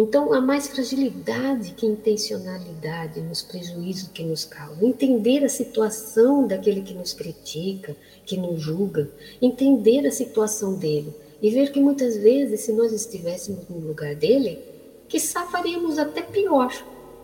Então, 0.00 0.32
há 0.32 0.40
mais 0.40 0.68
fragilidade 0.68 1.72
que 1.72 1.84
intencionalidade 1.84 3.20
nos 3.20 3.42
prejuízos 3.42 4.08
que 4.10 4.22
nos 4.22 4.44
causam. 4.44 4.86
Entender 4.86 5.44
a 5.44 5.48
situação 5.48 6.46
daquele 6.46 6.82
que 6.82 6.94
nos 6.94 7.12
critica, 7.12 7.96
que 8.24 8.36
nos 8.36 8.62
julga, 8.62 9.10
entender 9.42 10.06
a 10.06 10.12
situação 10.12 10.74
dele 10.74 11.12
e 11.42 11.50
ver 11.50 11.72
que 11.72 11.80
muitas 11.80 12.16
vezes, 12.16 12.60
se 12.60 12.72
nós 12.72 12.92
estivéssemos 12.92 13.68
no 13.68 13.80
lugar 13.80 14.14
dele, 14.14 14.60
que 15.08 15.18
faríamos 15.18 15.98
até 15.98 16.22
pior. 16.22 16.72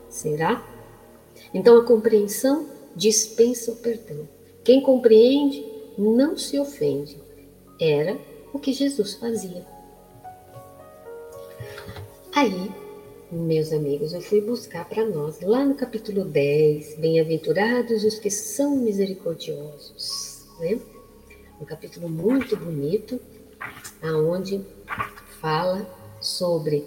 Será? 0.09 0.67
Então, 1.55 1.79
a 1.79 1.85
compreensão 1.85 2.67
dispensa 2.97 3.71
o 3.71 3.77
perdão. 3.77 4.29
Quem 4.65 4.83
compreende 4.83 5.65
não 5.97 6.37
se 6.37 6.59
ofende. 6.59 7.17
Era 7.81 8.19
o 8.53 8.59
que 8.59 8.73
Jesus 8.73 9.15
fazia. 9.15 9.74
Aí, 12.35 12.69
meus 13.31 13.73
amigos, 13.73 14.13
eu 14.13 14.21
fui 14.21 14.41
buscar 14.41 14.89
para 14.89 15.07
nós, 15.07 15.41
lá 15.41 15.65
no 15.65 15.77
capítulo 15.77 16.25
10, 16.25 16.97
Bem-aventurados 16.97 18.03
os 18.03 18.19
que 18.19 18.29
são 18.29 18.77
misericordiosos, 18.77 20.45
né? 20.59 20.81
Um 21.61 21.65
capítulo 21.65 22.09
muito 22.09 22.57
bonito, 22.57 23.21
aonde 24.03 24.61
fala 25.41 25.89
sobre 26.21 26.85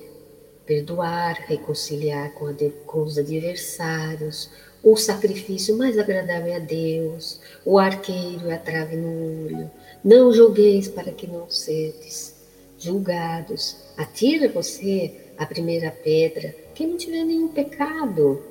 perdoar, 0.66 1.36
reconciliar 1.48 2.34
com, 2.34 2.54
com 2.86 3.04
os 3.04 3.18
adversários, 3.18 4.50
o 4.84 4.98
sacrifício 4.98 5.78
mais 5.78 5.98
agradável 5.98 6.54
a 6.54 6.60
Deus, 6.60 7.40
o 7.64 7.80
arqueiro 7.80 8.48
e 8.48 8.52
a 8.52 8.60
trave 8.60 8.98
no 8.98 9.46
olho. 9.46 9.72
Não 10.04 10.34
julgueis 10.34 10.90
para 10.90 11.14
que 11.14 11.26
não 11.26 11.50
sedes 11.50 12.36
julgados. 12.78 13.78
Atira 13.98 14.50
você 14.50 15.27
a 15.38 15.46
primeira 15.46 15.92
pedra, 15.92 16.56
quem 16.74 16.88
não 16.88 16.98
tiver 16.98 17.24
nenhum 17.24 17.50
pecado. 17.50 18.42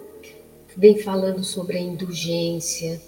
Vem 0.77 0.99
falando 0.99 1.43
sobre 1.43 1.79
a 1.79 1.81
indulgência, 1.81 3.01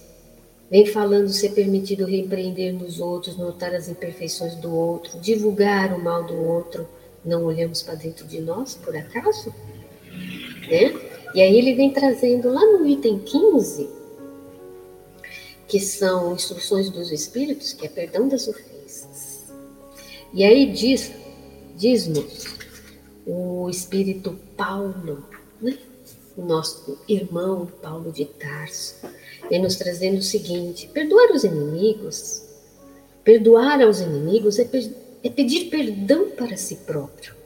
vem 0.71 0.87
falando 0.87 1.29
ser 1.29 1.51
permitido 1.51 2.07
repreender 2.07 2.73
nos 2.73 2.99
outros, 2.99 3.37
notar 3.37 3.75
as 3.75 3.89
imperfeições 3.89 4.55
do 4.57 4.75
outro, 4.75 5.21
divulgar 5.21 5.93
o 5.95 6.03
mal 6.03 6.25
do 6.25 6.35
outro. 6.35 6.89
Não 7.25 7.45
olhamos 7.45 7.83
para 7.83 7.95
dentro 7.95 8.27
de 8.27 8.41
nós, 8.41 8.75
por 8.75 8.97
acaso? 8.97 9.55
Né? 10.69 10.99
E 11.35 11.43
aí 11.43 11.59
ele 11.59 11.75
vem 11.75 11.93
trazendo 11.93 12.49
lá 12.49 12.65
no 12.65 12.87
item 12.87 13.19
15, 13.19 13.89
que 15.67 15.79
são 15.79 16.35
instruções 16.35 16.89
dos 16.89 17.13
Espíritos, 17.13 17.75
que 17.75 17.85
é 17.85 17.89
perdão 17.89 18.29
das 18.29 18.49
ofensas. 18.49 19.47
E 20.33 20.43
aí 20.43 20.73
diz, 20.73 21.13
diz-nos 21.77 22.58
o 23.29 23.69
espírito 23.69 24.39
Paulo, 24.57 25.23
né? 25.61 25.79
o 26.35 26.43
nosso 26.43 26.99
irmão 27.07 27.67
Paulo 27.83 28.11
de 28.11 28.25
Tarso, 28.25 28.97
vem 29.51 29.61
nos 29.61 29.77
trazendo 29.77 30.19
o 30.19 30.23
seguinte: 30.23 30.89
perdoar 30.89 31.31
os 31.33 31.45
inimigos, 31.45 32.43
perdoar 33.23 33.83
aos 33.83 34.01
inimigos 34.01 34.59
é, 34.59 34.67
é 35.23 35.29
pedir 35.29 35.69
perdão 35.69 36.31
para 36.31 36.57
si 36.57 36.77
próprio. 36.77 37.37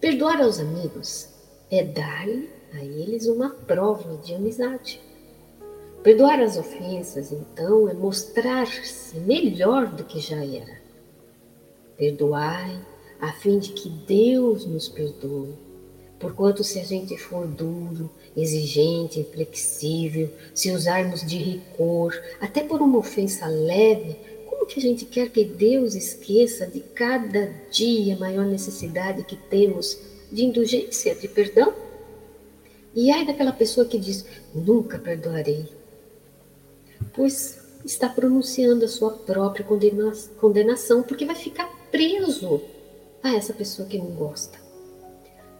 Perdoar 0.00 0.40
aos 0.40 0.60
amigos 0.60 1.28
é 1.68 1.82
dar 1.82 2.28
a 2.72 2.84
eles 2.84 3.26
uma 3.26 3.50
prova 3.50 4.16
de 4.18 4.34
amizade. 4.34 5.00
Perdoar 6.04 6.40
as 6.40 6.56
ofensas, 6.56 7.30
então, 7.30 7.88
é 7.88 7.94
mostrar-se 7.94 9.18
melhor 9.20 9.86
do 9.86 10.02
que 10.02 10.18
já 10.18 10.44
era. 10.44 10.80
Perdoai 11.96 12.91
a 13.22 13.30
fim 13.32 13.60
de 13.60 13.70
que 13.70 13.88
Deus 13.88 14.66
nos 14.66 14.88
perdoe. 14.88 15.54
Porquanto, 16.18 16.64
se 16.64 16.80
a 16.80 16.84
gente 16.84 17.16
for 17.16 17.46
duro, 17.46 18.10
exigente, 18.36 19.20
inflexível, 19.20 20.28
se 20.52 20.72
usarmos 20.72 21.24
de 21.24 21.36
rigor, 21.36 22.20
até 22.40 22.64
por 22.64 22.82
uma 22.82 22.98
ofensa 22.98 23.46
leve, 23.46 24.16
como 24.50 24.66
que 24.66 24.80
a 24.80 24.82
gente 24.82 25.04
quer 25.04 25.30
que 25.30 25.44
Deus 25.44 25.94
esqueça 25.94 26.66
de 26.66 26.80
cada 26.80 27.46
dia 27.70 28.16
maior 28.16 28.44
necessidade 28.44 29.22
que 29.22 29.36
temos 29.36 29.96
de 30.32 30.44
indulgência, 30.44 31.14
de 31.14 31.28
perdão? 31.28 31.72
E 32.92 33.12
ai 33.12 33.24
daquela 33.24 33.52
pessoa 33.52 33.86
que 33.86 33.98
diz: 33.98 34.24
nunca 34.52 34.98
perdoarei. 34.98 35.68
Pois 37.14 37.60
está 37.84 38.08
pronunciando 38.08 38.84
a 38.84 38.88
sua 38.88 39.12
própria 39.12 39.64
condenação, 39.64 41.02
porque 41.04 41.24
vai 41.24 41.36
ficar 41.36 41.66
preso 41.90 42.60
a 43.22 43.34
essa 43.34 43.52
pessoa 43.52 43.88
que 43.88 43.98
não 43.98 44.10
gosta. 44.10 44.58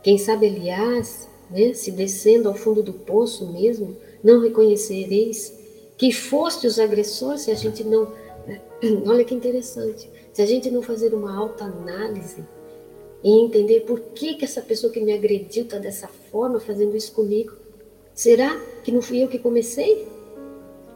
Quem 0.03 0.19
sabe, 0.19 0.47
aliás, 0.47 1.29
né, 1.51 1.75
se 1.75 1.93
descendo 1.93 2.49
ao 2.49 2.55
fundo 2.55 2.83
do 2.83 2.93
poço 2.93 3.53
mesmo, 3.53 3.97
não 4.23 4.41
reconhecereis 4.41 5.53
que 5.97 6.13
foste 6.13 6.67
os 6.67 6.79
agressores 6.79 7.43
se 7.43 7.51
a 7.51 7.55
gente 7.55 7.85
não. 7.85 8.13
Olha 9.07 9.25
que 9.25 9.35
interessante. 9.35 10.11
Se 10.33 10.43
a 10.43 10.47
gente 10.47 10.71
não 10.71 10.83
fazer 10.83 11.15
uma 11.15 11.37
alta 11.37 11.65
análise 11.65 12.43
e 13.23 13.31
entender 13.31 13.81
por 13.81 14.01
que, 14.01 14.35
que 14.35 14.45
essa 14.45 14.61
pessoa 14.61 14.93
que 14.93 15.01
me 15.01 15.13
agrediu 15.13 15.65
está 15.65 15.79
dessa 15.79 16.09
forma, 16.09 16.59
fazendo 16.59 16.97
isso 16.97 17.13
comigo. 17.13 17.53
Será 18.15 18.61
que 18.83 18.91
não 18.91 19.01
fui 19.01 19.23
eu 19.23 19.29
que 19.29 19.39
comecei? 19.39 20.07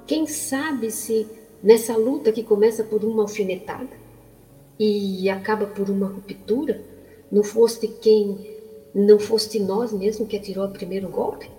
Quem 0.06 0.26
sabe 0.26 0.90
se 0.90 1.26
nessa 1.62 1.96
luta 1.96 2.32
que 2.32 2.42
começa 2.42 2.82
por 2.82 3.04
uma 3.04 3.22
alfinetada, 3.22 3.90
e 4.78 5.28
acaba 5.30 5.66
por 5.66 5.88
uma 5.88 6.06
ruptura, 6.06 6.82
não 7.30 7.42
foste 7.42 7.88
quem, 7.88 8.56
não 8.94 9.18
foste 9.18 9.58
nós 9.58 9.92
mesmo 9.92 10.26
que 10.26 10.36
atirou 10.36 10.66
o 10.66 10.72
primeiro 10.72 11.08
golpe? 11.08 11.50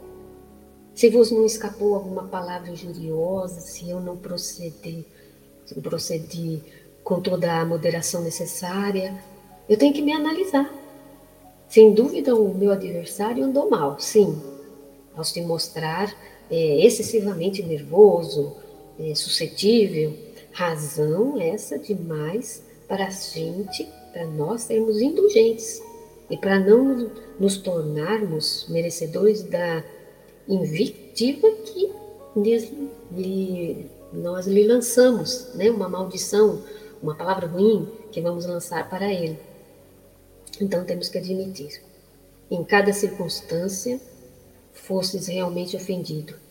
Se 0.94 1.10
vos 1.10 1.30
não 1.30 1.46
escapou 1.46 1.94
alguma 1.94 2.24
palavra 2.24 2.72
injuriosa, 2.72 3.60
se 3.60 3.90
eu 3.90 4.00
não 4.00 4.18
procedi, 4.18 5.06
procedi 5.82 6.64
com 7.04 7.22
toda 7.22 7.62
a 7.62 7.66
moderação 7.66 8.22
necessária, 8.24 9.14
eu 9.70 9.78
tenho 9.78 9.94
que 9.94 10.02
me 10.02 10.12
analisar. 10.12 10.74
Sem 11.68 11.94
dúvida, 11.94 12.34
o 12.36 12.54
meu 12.54 12.72
adversário 12.72 13.44
andou 13.44 13.70
mal, 13.70 14.00
sim, 14.00 14.42
ao 15.16 15.24
se 15.24 15.42
mostrar 15.42 16.16
é, 16.50 16.86
excessivamente 16.86 17.62
nervoso, 17.62 18.56
é, 19.00 19.14
suscetível, 19.14 20.18
razão 20.52 21.40
essa 21.40 21.78
demais 21.78 22.64
para 22.88 23.08
a 23.08 23.10
gente, 23.10 23.88
para 24.12 24.26
nós 24.26 24.62
sermos 24.62 25.02
indulgentes 25.02 25.82
e 26.30 26.38
para 26.38 26.60
não 26.60 27.12
nos 27.40 27.58
tornarmos 27.58 28.66
merecedores 28.70 29.44
da 29.44 29.84
invictiva 30.48 31.50
que 31.52 31.92
lhe, 33.12 33.90
nós 34.14 34.48
lhe 34.48 34.66
lançamos, 34.66 35.54
né? 35.56 35.70
uma 35.70 35.90
maldição, 35.90 36.64
uma 37.02 37.16
palavra 37.16 37.48
ruim 37.48 37.88
que 38.12 38.22
vamos 38.22 38.46
lançar 38.46 38.90
para 38.90 39.12
ele. 39.12 39.38
Então 40.60 40.84
temos 40.86 41.10
que 41.10 41.18
admitir, 41.18 41.82
em 42.50 42.64
cada 42.64 42.94
circunstância, 42.94 44.00
fostes 44.74 45.28
realmente 45.28 45.76
ofendido 45.76 46.47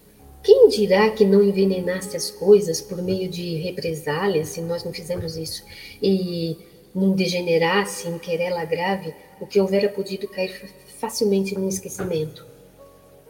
quem 0.46 0.68
dirá 0.68 1.11
que 1.11 1.24
não 1.24 1.42
envenenaste 1.42 2.16
as 2.16 2.30
coisas 2.30 2.80
por 2.80 3.02
meio 3.02 3.28
de 3.28 3.56
represálias, 3.56 4.50
se 4.50 4.61
nós 4.61 4.85
não 4.85 4.92
fizemos 4.92 5.37
isso, 5.37 5.64
e 6.00 6.56
não 6.94 7.11
degenerasse 7.11 8.09
em 8.09 8.16
querela 8.16 8.64
grave, 8.64 9.12
o 9.40 9.46
que 9.46 9.61
houvera 9.61 9.88
podido 9.88 10.28
cair 10.28 10.72
facilmente 11.00 11.59
num 11.59 11.68
esquecimento? 11.68 12.46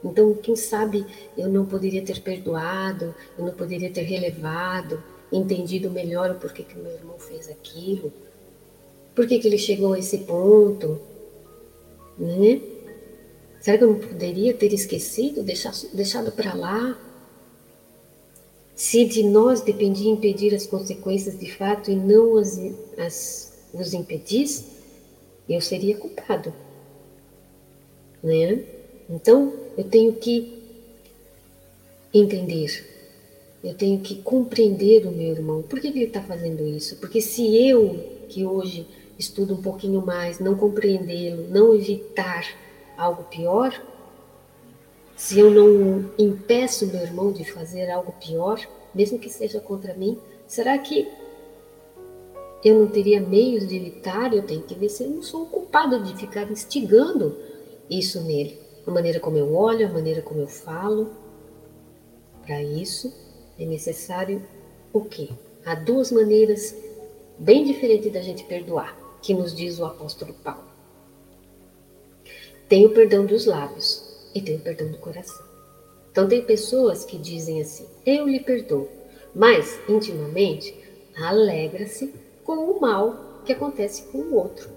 Então, 0.04 0.34
quem 0.34 0.54
sabe 0.54 1.06
eu 1.38 1.48
não 1.48 1.64
poderia 1.64 2.02
ter 2.02 2.20
perdoado, 2.20 3.14
eu 3.38 3.46
não 3.46 3.54
poderia 3.54 3.90
ter 3.90 4.02
relevado, 4.02 5.02
entendido 5.32 5.90
melhor 5.90 6.32
o 6.32 6.34
porquê 6.34 6.64
que 6.64 6.76
meu 6.76 6.92
irmão 6.92 7.18
fez 7.18 7.48
aquilo, 7.48 8.12
por 9.14 9.26
que 9.26 9.40
ele 9.42 9.56
chegou 9.56 9.94
a 9.94 9.98
esse 9.98 10.18
ponto, 10.18 11.00
né? 12.18 12.60
Será 13.66 13.78
que 13.78 13.82
eu 13.82 13.88
não 13.88 13.98
poderia 13.98 14.54
ter 14.54 14.72
esquecido, 14.72 15.42
deixado, 15.42 15.88
deixado 15.92 16.30
para 16.30 16.54
lá? 16.54 16.96
Se 18.76 19.04
de 19.04 19.24
nós 19.24 19.60
dependia 19.60 20.08
impedir 20.08 20.54
as 20.54 20.68
consequências 20.68 21.36
de 21.36 21.52
fato 21.52 21.90
e 21.90 21.96
não 21.96 22.36
as, 22.36 22.60
as 22.96 23.58
os 23.74 23.92
impedis, 23.92 24.66
eu 25.48 25.60
seria 25.60 25.96
culpado. 25.96 26.54
Né? 28.22 28.62
Então, 29.10 29.52
eu 29.76 29.82
tenho 29.82 30.12
que 30.12 30.62
entender, 32.14 32.86
eu 33.64 33.74
tenho 33.74 33.98
que 33.98 34.22
compreender 34.22 35.08
o 35.08 35.10
meu 35.10 35.32
irmão. 35.32 35.62
Por 35.62 35.80
que 35.80 35.88
ele 35.88 36.04
está 36.04 36.22
fazendo 36.22 36.64
isso? 36.64 36.98
Porque 36.98 37.20
se 37.20 37.56
eu, 37.68 37.98
que 38.28 38.46
hoje 38.46 38.86
estudo 39.18 39.54
um 39.54 39.60
pouquinho 39.60 40.06
mais, 40.06 40.38
não 40.38 40.54
compreendê-lo, 40.54 41.48
não 41.48 41.74
evitar 41.74 42.64
algo 42.96 43.24
pior, 43.24 43.72
se 45.16 45.38
eu 45.38 45.50
não 45.50 46.10
impeço 46.18 46.86
meu 46.86 47.00
irmão 47.00 47.32
de 47.32 47.44
fazer 47.50 47.90
algo 47.90 48.12
pior, 48.20 48.60
mesmo 48.94 49.18
que 49.18 49.30
seja 49.30 49.60
contra 49.60 49.94
mim, 49.94 50.18
será 50.46 50.76
que 50.78 51.08
eu 52.62 52.80
não 52.80 52.86
teria 52.86 53.20
meios 53.20 53.66
de 53.66 53.76
evitar? 53.76 54.34
Eu 54.34 54.42
tenho 54.42 54.62
que 54.62 54.74
ver 54.74 54.88
se 54.88 55.04
eu 55.04 55.10
não 55.10 55.22
sou 55.22 55.46
culpado 55.46 56.02
de 56.02 56.14
ficar 56.16 56.50
instigando 56.50 57.36
isso 57.88 58.20
nele. 58.22 58.58
A 58.86 58.90
maneira 58.90 59.18
como 59.18 59.36
eu 59.36 59.54
olho, 59.54 59.86
a 59.86 59.90
maneira 59.90 60.20
como 60.20 60.40
eu 60.40 60.46
falo. 60.46 61.10
Para 62.44 62.62
isso 62.62 63.12
é 63.58 63.64
necessário 63.64 64.42
o 64.92 65.00
quê? 65.04 65.30
Há 65.64 65.74
duas 65.74 66.12
maneiras 66.12 66.76
bem 67.38 67.64
diferentes 67.64 68.12
da 68.12 68.20
gente 68.20 68.44
perdoar, 68.44 68.96
que 69.22 69.34
nos 69.34 69.54
diz 69.54 69.78
o 69.78 69.84
apóstolo 69.84 70.34
Paulo. 70.34 70.75
Tem 72.68 72.84
o 72.84 72.90
perdão 72.90 73.24
dos 73.24 73.46
lábios 73.46 74.02
e 74.34 74.40
tem 74.40 74.56
o 74.56 74.60
perdão 74.60 74.90
do 74.90 74.98
coração. 74.98 75.46
Então 76.10 76.26
tem 76.26 76.42
pessoas 76.42 77.04
que 77.04 77.16
dizem 77.16 77.60
assim: 77.60 77.86
"Eu 78.04 78.26
lhe 78.26 78.40
perdoo", 78.40 78.88
mas 79.32 79.78
intimamente 79.88 80.76
alegra-se 81.16 82.12
com 82.42 82.70
o 82.70 82.80
mal 82.80 83.42
que 83.44 83.52
acontece 83.52 84.02
com 84.10 84.18
o 84.18 84.34
outro. 84.34 84.68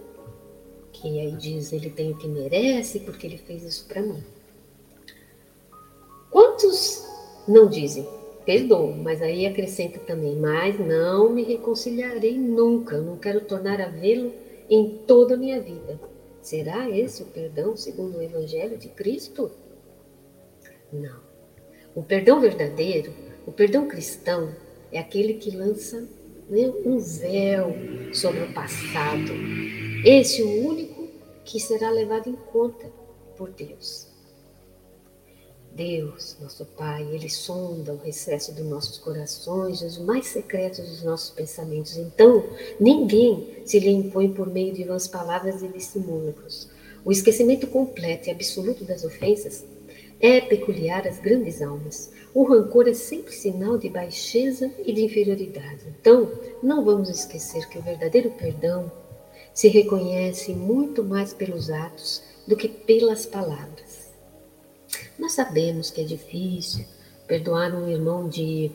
Que 0.92 1.20
aí 1.20 1.32
diz: 1.32 1.74
"Ele 1.74 1.90
tem 1.90 2.12
o 2.12 2.18
que 2.18 2.28
merece 2.28 3.00
porque 3.00 3.26
ele 3.26 3.38
fez 3.38 3.64
isso 3.64 3.86
para 3.88 4.04
mim". 4.04 4.24
Quantos 6.30 7.04
não 7.48 7.68
dizem: 7.68 8.08
perdoo, 8.46 8.94
mas 8.94 9.20
aí 9.20 9.48
acrescenta 9.48 9.98
também, 10.00 10.36
mas 10.36 10.80
não 10.80 11.30
me 11.32 11.42
reconciliarei 11.42 12.38
nunca, 12.38 13.00
não 13.00 13.18
quero 13.18 13.42
tornar 13.42 13.82
a 13.82 13.88
vê-lo 13.88 14.32
em 14.70 15.00
toda 15.08 15.34
a 15.34 15.38
minha 15.38 15.60
vida. 15.60 16.00
Será 16.50 16.90
esse 16.90 17.22
o 17.22 17.28
perdão 17.28 17.78
segundo 17.78 18.18
o 18.18 18.24
Evangelho 18.24 18.76
de 18.76 18.88
Cristo? 18.88 19.52
Não. 20.92 21.20
O 21.94 22.02
perdão 22.02 22.42
verdadeiro, 22.42 23.14
o 23.46 23.52
perdão 23.52 23.88
cristão, 23.88 24.52
é 24.92 24.98
aquele 24.98 25.36
que 25.36 25.56
lança 25.56 26.10
né, 26.50 26.68
um 26.84 26.98
véu 26.98 27.76
sobre 28.12 28.42
o 28.46 28.52
passado. 28.52 29.32
Esse 30.04 30.42
é 30.42 30.44
o 30.44 30.68
único 30.68 31.08
que 31.46 31.60
será 31.60 31.92
levado 31.92 32.28
em 32.28 32.36
conta 32.36 32.92
por 33.38 33.52
Deus. 33.52 34.09
Deus, 35.80 36.36
nosso 36.42 36.66
Pai, 36.66 37.08
Ele 37.10 37.30
sonda 37.30 37.94
o 37.94 37.98
recesso 38.04 38.52
dos 38.54 38.66
nossos 38.66 38.98
corações, 38.98 39.82
os 39.82 39.98
mais 39.98 40.28
secretos 40.28 40.86
dos 40.86 41.04
nossos 41.04 41.30
pensamentos. 41.30 41.96
Então, 41.96 42.44
ninguém 42.78 43.62
se 43.64 43.80
lhe 43.80 43.90
impõe 43.90 44.30
por 44.30 44.46
meio 44.46 44.74
de 44.74 44.84
vãs 44.84 45.08
palavras 45.08 45.64
e 45.64 45.70
de 45.70 45.80
simúlacros. 45.80 46.68
O 47.06 47.14
esquecimento 47.14 47.66
completo 47.66 48.28
e 48.28 48.32
absoluto 48.32 48.84
das 48.84 49.06
ofensas 49.06 49.64
é 50.20 50.42
peculiar 50.42 51.08
às 51.08 51.18
grandes 51.18 51.62
almas. 51.62 52.12
O 52.34 52.44
rancor 52.44 52.90
é 52.90 52.94
sempre 52.94 53.32
sinal 53.32 53.78
de 53.78 53.88
baixeza 53.88 54.70
e 54.86 54.92
de 54.92 55.06
inferioridade. 55.06 55.86
Então, 56.02 56.30
não 56.62 56.84
vamos 56.84 57.08
esquecer 57.08 57.70
que 57.70 57.80
o 57.80 57.82
verdadeiro 57.82 58.32
perdão 58.32 58.92
se 59.54 59.70
reconhece 59.70 60.52
muito 60.52 61.06
mais 61.06 61.32
pelos 61.32 61.70
atos 61.70 62.22
do 62.46 62.58
que 62.58 62.68
pelas 62.68 63.26
palavras. 63.26 63.89
Nós 65.20 65.34
sabemos 65.34 65.92
que 65.92 66.02
é 66.02 66.04
difícil 66.06 66.86
perdoar 67.28 67.76
um 67.76 67.90
irmão 67.90 68.30
de 68.30 68.72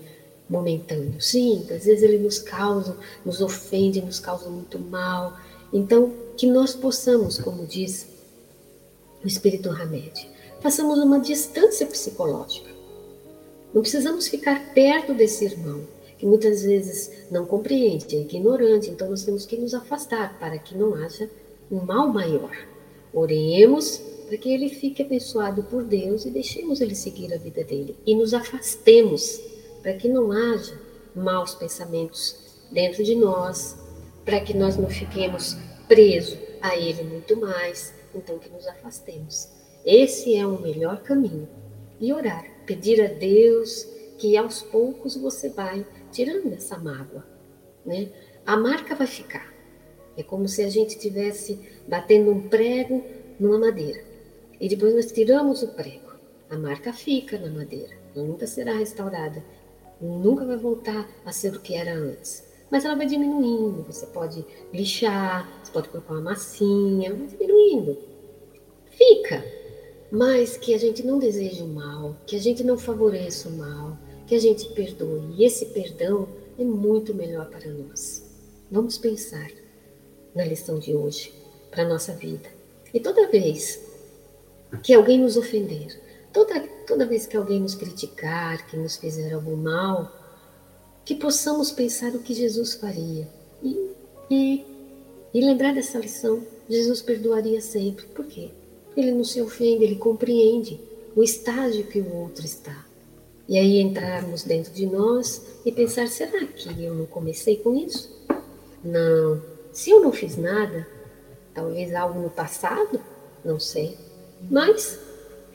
momentâneo. 0.48 1.20
Sim, 1.20 1.66
às 1.70 1.84
vezes 1.84 2.02
ele 2.02 2.18
nos 2.18 2.38
causa, 2.38 2.96
nos 3.24 3.40
ofende, 3.40 4.02
nos 4.02 4.20
causa 4.20 4.48
muito 4.50 4.78
mal. 4.78 5.36
Então, 5.72 6.12
que 6.36 6.46
nós 6.46 6.74
possamos, 6.74 7.38
como 7.38 7.66
diz 7.66 8.06
o 9.24 9.26
Espírito 9.26 9.70
Hamed, 9.70 10.28
façamos 10.60 10.98
uma 10.98 11.18
distância 11.18 11.86
psicológica. 11.86 12.70
Não 13.72 13.80
precisamos 13.80 14.28
ficar 14.28 14.72
perto 14.74 15.14
desse 15.14 15.46
irmão, 15.46 15.82
que 16.18 16.26
muitas 16.26 16.62
vezes 16.62 17.10
não 17.30 17.44
compreende, 17.46 18.16
é 18.16 18.20
ignorante, 18.20 18.90
então 18.90 19.10
nós 19.10 19.24
temos 19.24 19.46
que 19.46 19.56
nos 19.56 19.74
afastar 19.74 20.38
para 20.38 20.58
que 20.58 20.76
não 20.76 20.94
haja 20.94 21.28
um 21.70 21.80
mal 21.80 22.06
maior. 22.08 22.54
Oremos 23.12 24.00
para 24.26 24.38
que 24.38 24.52
ele 24.52 24.68
fique 24.68 25.02
abençoado 25.02 25.62
por 25.64 25.84
Deus 25.84 26.24
e 26.24 26.30
deixemos 26.30 26.80
ele 26.80 26.94
seguir 26.94 27.32
a 27.32 27.38
vida 27.38 27.62
dele. 27.62 27.96
E 28.06 28.14
nos 28.14 28.32
afastemos 28.32 29.40
para 29.82 29.94
que 29.94 30.08
não 30.08 30.32
haja 30.32 30.78
maus 31.14 31.54
pensamentos 31.54 32.36
dentro 32.70 33.04
de 33.04 33.14
nós, 33.14 33.76
para 34.24 34.40
que 34.40 34.56
nós 34.56 34.76
não 34.76 34.88
fiquemos 34.88 35.56
presos 35.86 36.38
a 36.60 36.76
ele 36.76 37.02
muito 37.02 37.36
mais, 37.36 37.92
então 38.14 38.38
que 38.38 38.48
nos 38.48 38.66
afastemos. 38.66 39.48
Esse 39.84 40.34
é 40.34 40.46
o 40.46 40.60
melhor 40.60 41.02
caminho. 41.02 41.48
E 42.00 42.12
orar, 42.12 42.44
pedir 42.66 43.00
a 43.02 43.06
Deus 43.06 43.86
que 44.18 44.36
aos 44.36 44.62
poucos 44.62 45.16
você 45.16 45.50
vai 45.50 45.86
tirando 46.10 46.52
essa 46.52 46.78
mágoa, 46.78 47.24
né? 47.84 48.08
A 48.46 48.56
marca 48.56 48.94
vai 48.94 49.06
ficar. 49.06 49.52
É 50.16 50.22
como 50.22 50.48
se 50.48 50.62
a 50.62 50.70
gente 50.70 50.98
tivesse 50.98 51.60
batendo 51.86 52.30
um 52.30 52.48
prego 52.48 53.04
numa 53.38 53.58
madeira. 53.58 54.13
E 54.60 54.68
depois 54.68 54.94
nós 54.94 55.10
tiramos 55.10 55.62
o 55.62 55.68
prego. 55.68 56.14
A 56.50 56.56
marca 56.56 56.92
fica 56.92 57.38
na 57.38 57.50
madeira, 57.50 57.96
nunca 58.14 58.46
será 58.46 58.74
restaurada, 58.74 59.42
nunca 60.00 60.44
vai 60.44 60.56
voltar 60.56 61.08
a 61.24 61.32
ser 61.32 61.54
o 61.54 61.60
que 61.60 61.74
era 61.74 61.94
antes. 61.94 62.44
Mas 62.70 62.84
ela 62.84 62.96
vai 62.96 63.06
diminuindo. 63.06 63.82
Você 63.84 64.06
pode 64.06 64.44
lixar, 64.72 65.48
você 65.62 65.72
pode 65.72 65.88
colocar 65.88 66.12
uma 66.14 66.20
massinha, 66.20 67.14
vai 67.14 67.26
diminuindo. 67.26 67.96
Fica, 68.90 69.44
mas 70.10 70.56
que 70.56 70.74
a 70.74 70.78
gente 70.78 71.04
não 71.04 71.18
deseje 71.18 71.62
o 71.62 71.68
mal, 71.68 72.16
que 72.26 72.36
a 72.36 72.40
gente 72.40 72.62
não 72.62 72.78
favoreça 72.78 73.48
o 73.48 73.56
mal, 73.56 73.98
que 74.26 74.34
a 74.34 74.40
gente 74.40 74.68
perdoe. 74.70 75.34
E 75.36 75.44
esse 75.44 75.66
perdão 75.66 76.28
é 76.58 76.64
muito 76.64 77.14
melhor 77.14 77.48
para 77.50 77.68
nós. 77.70 78.24
Vamos 78.70 78.98
pensar 78.98 79.50
na 80.34 80.44
lição 80.44 80.78
de 80.78 80.94
hoje, 80.94 81.32
para 81.70 81.82
a 81.82 81.88
nossa 81.88 82.12
vida. 82.12 82.48
E 82.92 83.00
toda 83.00 83.28
vez 83.28 83.83
que 84.82 84.94
alguém 84.94 85.18
nos 85.18 85.36
ofender, 85.36 86.00
toda, 86.32 86.60
toda 86.86 87.06
vez 87.06 87.26
que 87.26 87.36
alguém 87.36 87.60
nos 87.60 87.74
criticar, 87.74 88.66
que 88.66 88.76
nos 88.76 88.96
fizer 88.96 89.32
algum 89.32 89.56
mal, 89.56 90.12
que 91.04 91.14
possamos 91.14 91.70
pensar 91.70 92.10
o 92.14 92.20
que 92.20 92.34
Jesus 92.34 92.74
faria 92.74 93.28
e, 93.62 93.90
e, 94.30 94.64
e 95.32 95.40
lembrar 95.40 95.74
dessa 95.74 95.98
lição. 95.98 96.42
Jesus 96.68 97.02
perdoaria 97.02 97.60
sempre. 97.60 98.06
Por 98.06 98.24
quê? 98.24 98.50
Ele 98.96 99.12
não 99.12 99.24
se 99.24 99.40
ofende, 99.42 99.84
ele 99.84 99.96
compreende 99.96 100.80
o 101.14 101.22
estágio 101.22 101.86
que 101.86 102.00
o 102.00 102.16
outro 102.16 102.44
está. 102.44 102.86
E 103.46 103.58
aí 103.58 103.80
entrarmos 103.80 104.44
dentro 104.44 104.72
de 104.72 104.86
nós 104.86 105.42
e 105.64 105.70
pensar: 105.70 106.08
será 106.08 106.46
que 106.46 106.82
eu 106.82 106.94
não 106.94 107.06
comecei 107.06 107.56
com 107.56 107.76
isso? 107.76 108.10
Não. 108.82 109.42
Se 109.72 109.90
eu 109.90 110.00
não 110.00 110.12
fiz 110.12 110.36
nada, 110.36 110.86
talvez 111.52 111.94
algo 111.94 112.20
no 112.20 112.30
passado, 112.30 113.00
não 113.44 113.60
sei. 113.60 113.98
Mas 114.50 114.98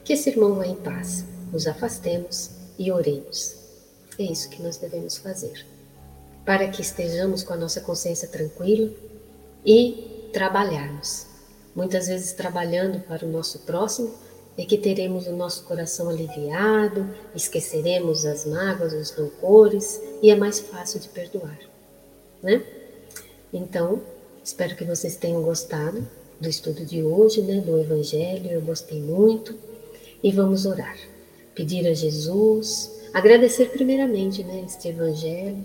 que 0.04 0.14
esse 0.14 0.30
irmão 0.30 0.56
vá 0.56 0.66
em 0.66 0.76
paz, 0.76 1.24
nos 1.52 1.68
afastemos 1.68 2.52
e 2.78 2.92
oremos. 2.92 3.56
É 4.18 4.24
isso 4.24 4.50
que 4.50 4.62
nós 4.62 4.78
devemos 4.78 5.18
fazer, 5.18 5.66
para 6.46 6.68
que 6.68 6.82
estejamos 6.82 7.44
com 7.44 7.54
a 7.54 7.58
nossa 7.58 7.82
consciência 7.82 8.28
tranquila 8.28 8.92
e 9.66 10.30
trabalharmos. 10.34 11.28
Muitas 11.76 12.08
vezes, 12.08 12.34
trabalhando 12.34 13.00
para 13.02 13.26
o 13.26 13.30
nosso 13.30 13.60
próximo, 13.60 14.14
é 14.58 14.66
que 14.66 14.78
teremos 14.78 15.28
o 15.28 15.32
nosso 15.32 15.64
coração 15.64 16.10
aliviado, 16.10 17.08
esqueceremos 17.34 18.26
as 18.26 18.46
mágoas, 18.46 18.94
os 18.94 19.12
rancores 19.12 20.02
e 20.22 20.30
é 20.30 20.36
mais 20.36 20.60
fácil 20.60 21.00
de 21.00 21.08
perdoar, 21.08 21.60
né? 22.44 22.62
Então, 23.54 24.02
espero 24.44 24.76
que 24.76 24.84
vocês 24.84 25.16
tenham 25.16 25.42
gostado 25.42 26.06
do 26.40 26.48
estudo 26.48 26.86
de 26.86 27.04
hoje, 27.04 27.42
né, 27.42 27.62
do 27.62 27.78
Evangelho, 27.78 28.50
eu 28.50 28.62
gostei 28.62 29.02
muito. 29.02 29.56
E 30.24 30.32
vamos 30.32 30.66
orar. 30.66 30.98
Pedir 31.56 31.88
a 31.88 31.94
Jesus, 31.94 32.92
agradecer 33.14 33.70
primeiramente 33.70 34.44
né, 34.44 34.64
este 34.66 34.90
Evangelho 34.90 35.64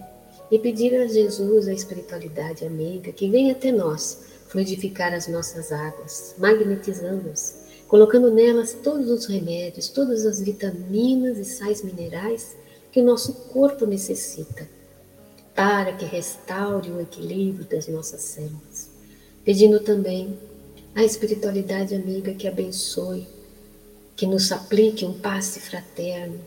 e 0.51 0.59
pedir 0.59 0.95
a 0.95 1.07
Jesus 1.07 1.69
a 1.69 1.73
espiritualidade 1.73 2.65
amiga 2.65 3.13
que 3.13 3.29
venha 3.29 3.53
até 3.53 3.73
nós 3.73 4.23
fluidificar 4.49 5.13
as 5.13 5.27
nossas 5.27 5.73
águas, 5.73 6.35
magnetizando-as, 6.39 7.65
colocando 7.89 8.31
nelas 8.31 8.73
todos 8.73 9.11
os 9.11 9.27
remédios, 9.27 9.89
todas 9.89 10.25
as 10.25 10.41
vitaminas 10.41 11.39
e 11.39 11.45
sais 11.45 11.83
minerais 11.83 12.57
que 12.93 13.01
o 13.01 13.05
nosso 13.05 13.33
corpo 13.49 13.85
necessita, 13.85 14.69
para 15.55 15.93
que 15.93 16.05
restaure 16.05 16.91
o 16.91 17.01
equilíbrio 17.01 17.65
das 17.65 17.89
nossas 17.89 18.21
células. 18.21 18.91
Pedindo 19.45 19.81
também 19.81 20.39
a 20.95 21.03
espiritualidade 21.03 21.93
amiga 21.95 22.33
que 22.35 22.47
abençoe, 22.47 23.27
que 24.15 24.27
nos 24.27 24.53
aplique 24.53 25.05
um 25.05 25.19
passe 25.19 25.59
fraterno, 25.59 26.39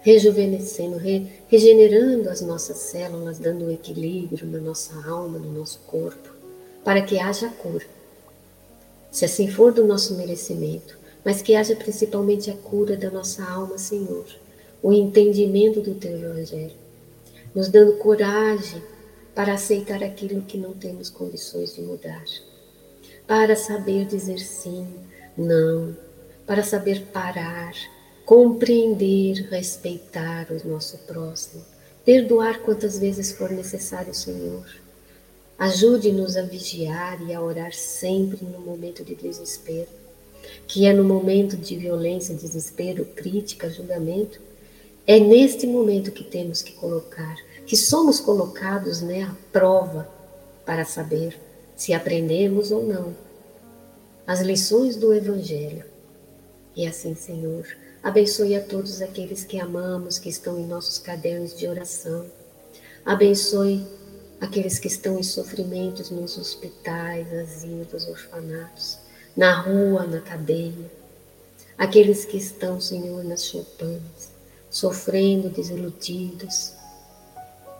rejuvenescendo, 0.00 0.96
re, 0.96 1.30
regenerando 1.48 2.28
as 2.28 2.40
nossas 2.40 2.78
células, 2.78 3.38
dando 3.38 3.66
um 3.66 3.70
equilíbrio 3.70 4.44
na 4.46 4.58
nossa 4.58 4.92
alma, 5.08 5.38
no 5.38 5.52
nosso 5.52 5.78
corpo, 5.86 6.34
para 6.84 7.00
que 7.02 7.18
haja 7.18 7.48
cura. 7.48 7.86
Se 9.12 9.24
assim 9.24 9.48
for 9.48 9.72
do 9.72 9.86
nosso 9.86 10.14
merecimento, 10.16 10.98
mas 11.24 11.40
que 11.40 11.54
haja 11.54 11.76
principalmente 11.76 12.50
a 12.50 12.56
cura 12.56 12.96
da 12.96 13.10
nossa 13.10 13.44
alma, 13.44 13.78
Senhor, 13.78 14.26
o 14.82 14.92
entendimento 14.92 15.80
do 15.80 15.94
teu 15.94 16.12
evangelho, 16.12 16.74
nos 17.54 17.68
dando 17.68 17.98
coragem 17.98 18.82
para 19.32 19.54
aceitar 19.54 20.02
aquilo 20.02 20.42
que 20.42 20.58
não 20.58 20.72
temos 20.72 21.08
condições 21.08 21.74
de 21.74 21.82
mudar 21.82 22.24
para 23.26 23.56
saber 23.56 24.06
dizer 24.06 24.38
sim, 24.38 24.86
Não, 25.36 25.94
para 26.46 26.62
saber 26.62 27.06
parar, 27.12 27.74
compreender, 28.24 29.48
respeitar 29.50 30.46
o 30.50 30.68
nosso 30.68 30.96
próximo, 30.98 31.62
perdoar 32.04 32.60
quantas 32.60 32.98
vezes 32.98 33.32
for 33.32 33.50
necessário, 33.50 34.14
Senhor. 34.14 34.64
Ajude-nos 35.58 36.36
a 36.36 36.42
vigiar 36.42 37.20
e 37.28 37.34
a 37.34 37.40
orar 37.42 37.72
sempre 37.72 38.44
no 38.44 38.60
momento 38.60 39.04
de 39.04 39.14
desespero, 39.14 39.88
que 40.66 40.86
é 40.86 40.92
no 40.92 41.04
momento 41.04 41.56
de 41.56 41.76
violência, 41.76 42.34
desespero, 42.34 43.04
crítica, 43.04 43.68
julgamento. 43.68 44.40
É 45.06 45.18
neste 45.18 45.66
momento 45.66 46.12
que 46.12 46.24
temos 46.24 46.62
que 46.62 46.72
colocar, 46.72 47.36
que 47.66 47.76
somos 47.76 48.20
colocados 48.20 49.00
né, 49.00 49.22
à 49.22 49.34
prova 49.52 50.08
para 50.64 50.84
saber 50.84 51.45
se 51.76 51.92
aprendemos 51.92 52.72
ou 52.72 52.84
não 52.84 53.26
as 54.26 54.40
lições 54.40 54.96
do 54.96 55.14
Evangelho. 55.14 55.84
E 56.74 56.86
assim, 56.86 57.14
Senhor, 57.14 57.64
abençoe 58.02 58.56
a 58.56 58.62
todos 58.62 59.00
aqueles 59.00 59.44
que 59.44 59.60
amamos, 59.60 60.18
que 60.18 60.28
estão 60.28 60.58
em 60.58 60.66
nossos 60.66 60.98
cadernos 60.98 61.56
de 61.56 61.68
oração. 61.68 62.26
Abençoe 63.04 63.86
aqueles 64.40 64.80
que 64.80 64.88
estão 64.88 65.18
em 65.18 65.22
sofrimentos 65.22 66.10
nos 66.10 66.36
hospitais, 66.36 67.32
asilos, 67.32 68.08
orfanatos, 68.08 68.98
na 69.36 69.60
rua, 69.60 70.04
na 70.06 70.20
cadeia. 70.20 70.90
Aqueles 71.78 72.24
que 72.24 72.36
estão, 72.36 72.80
Senhor, 72.80 73.22
nas 73.22 73.44
choupanas, 73.44 74.30
sofrendo, 74.68 75.48
desiludidos, 75.50 76.72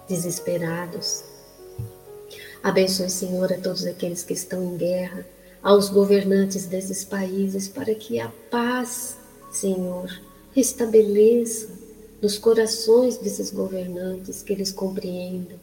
desesperados. 0.09 1.25
Abençoe, 2.67 3.09
Senhor, 3.09 3.53
a 3.53 3.59
todos 3.59 3.87
aqueles 3.87 4.25
que 4.25 4.33
estão 4.33 4.61
em 4.61 4.77
guerra, 4.77 5.25
aos 5.63 5.89
governantes 5.89 6.67
desses 6.67 7.05
países, 7.05 7.69
para 7.69 7.95
que 7.95 8.19
a 8.19 8.29
paz, 8.51 9.17
Senhor, 9.53 10.11
restabeleça 10.53 11.69
nos 12.21 12.37
corações 12.37 13.19
desses 13.19 13.53
governantes, 13.53 14.43
que 14.43 14.53
eles 14.53 14.73
compreendam, 14.73 15.61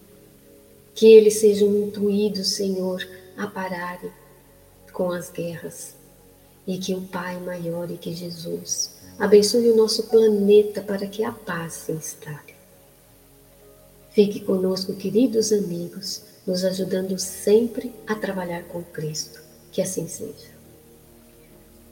que 0.96 1.12
eles 1.12 1.42
sejam 1.42 1.76
intuídos, 1.76 2.54
Senhor, 2.54 3.06
a 3.36 3.48
pararem 3.48 4.10
com 4.94 5.12
as 5.12 5.30
guerras. 5.30 5.96
E 6.66 6.78
que 6.78 6.94
o 6.94 7.02
Pai 7.02 7.38
maior 7.42 7.92
e 7.92 7.98
que 7.98 8.16
Jesus 8.16 8.92
abençoe 9.20 9.72
o 9.72 9.76
nosso 9.76 10.04
planeta 10.04 10.82
para 10.82 11.06
que 11.06 11.22
a 11.22 11.34
paz 11.34 11.74
se 11.74 11.92
instale. 11.92 12.56
Fique 14.12 14.40
conosco, 14.40 14.94
queridos 14.94 15.52
amigos, 15.52 16.32
nos 16.46 16.64
ajudando 16.66 17.18
sempre 17.18 17.94
a 18.08 18.16
trabalhar 18.16 18.64
com 18.64 18.84
Cristo. 18.84 19.42
Que 19.72 19.82
assim 19.82 20.08
seja. 20.08 20.54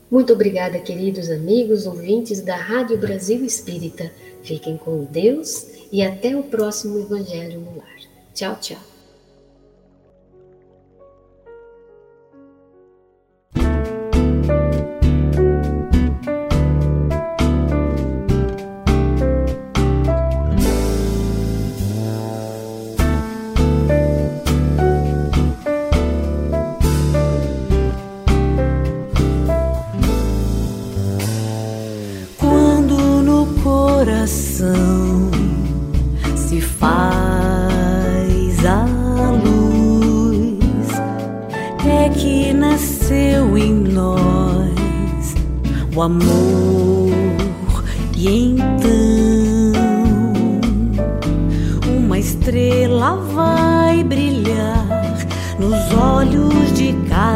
Muito 0.09 0.33
obrigada, 0.33 0.77
queridos 0.77 1.29
amigos, 1.29 1.87
ouvintes 1.87 2.41
da 2.41 2.55
Rádio 2.55 2.97
Brasil 2.97 3.45
Espírita. 3.45 4.11
Fiquem 4.43 4.77
com 4.77 5.05
Deus 5.05 5.67
e 5.91 6.01
até 6.01 6.35
o 6.35 6.43
próximo 6.43 6.99
Evangelho 6.99 7.61
no 7.61 7.77
Lar. 7.77 7.99
Tchau, 8.33 8.57
tchau. 8.59 8.90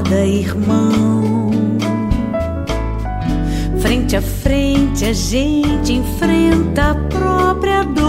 Cada 0.06 0.26
irmão. 0.26 1.52
Frente 3.80 4.16
a 4.16 4.22
frente 4.22 5.06
a 5.06 5.14
gente 5.14 5.94
enfrenta 5.94 6.92
a 6.92 6.96
própria 6.96 7.84
dor. 7.84 8.06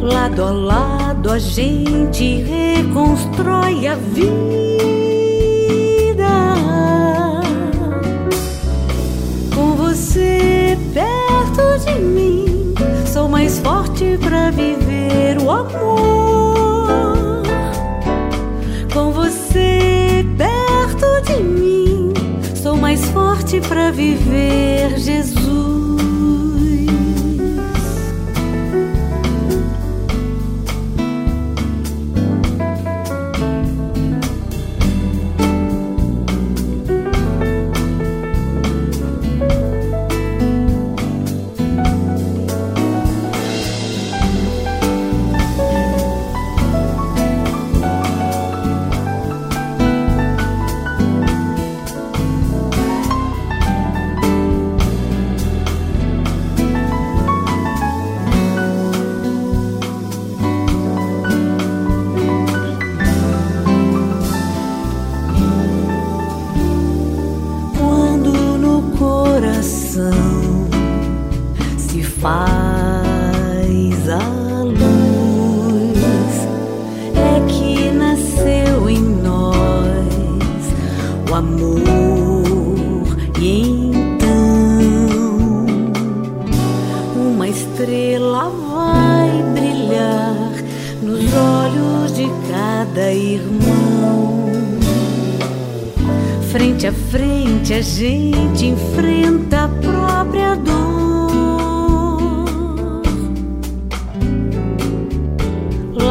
Lado 0.00 0.42
a 0.42 0.50
lado 0.50 1.30
a 1.30 1.38
gente 1.38 2.42
reconstrói 2.42 3.86
a 3.86 3.94
vida. 3.94 4.48
perto 10.94 11.84
de 11.84 12.00
mim. 12.00 12.74
Sou 13.06 13.28
mais 13.28 13.58
forte 13.58 14.18
para 14.22 14.50
viver 14.50 15.38
o 15.42 15.50
amor. 15.50 16.47
Sou 22.68 22.76
mais 22.76 23.02
forte 23.12 23.62
para 23.62 23.90
viver 23.90 24.98
Jesus. 24.98 25.37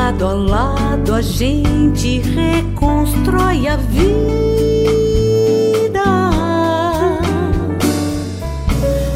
lado 0.08 0.26
a 0.26 0.34
lado 0.34 1.15
a 1.15 1.22
gente 1.22 2.20
reconstrói 2.20 3.67
a 3.67 3.76
vida. 3.76 4.00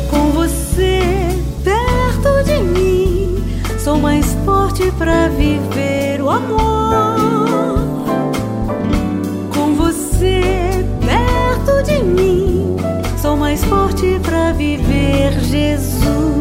Com 0.09 0.31
você 0.31 1.29
perto 1.63 2.43
de 2.43 2.61
mim, 2.61 3.41
sou 3.79 3.99
mais 3.99 4.25
forte 4.43 4.91
para 4.97 5.29
viver 5.29 6.21
o 6.21 6.29
amor. 6.29 7.79
Com 9.55 9.73
você 9.75 10.85
perto 11.05 11.83
de 11.83 12.03
mim, 12.03 12.75
sou 13.21 13.37
mais 13.37 13.63
forte 13.63 14.19
para 14.21 14.51
viver 14.51 15.39
Jesus. 15.39 16.40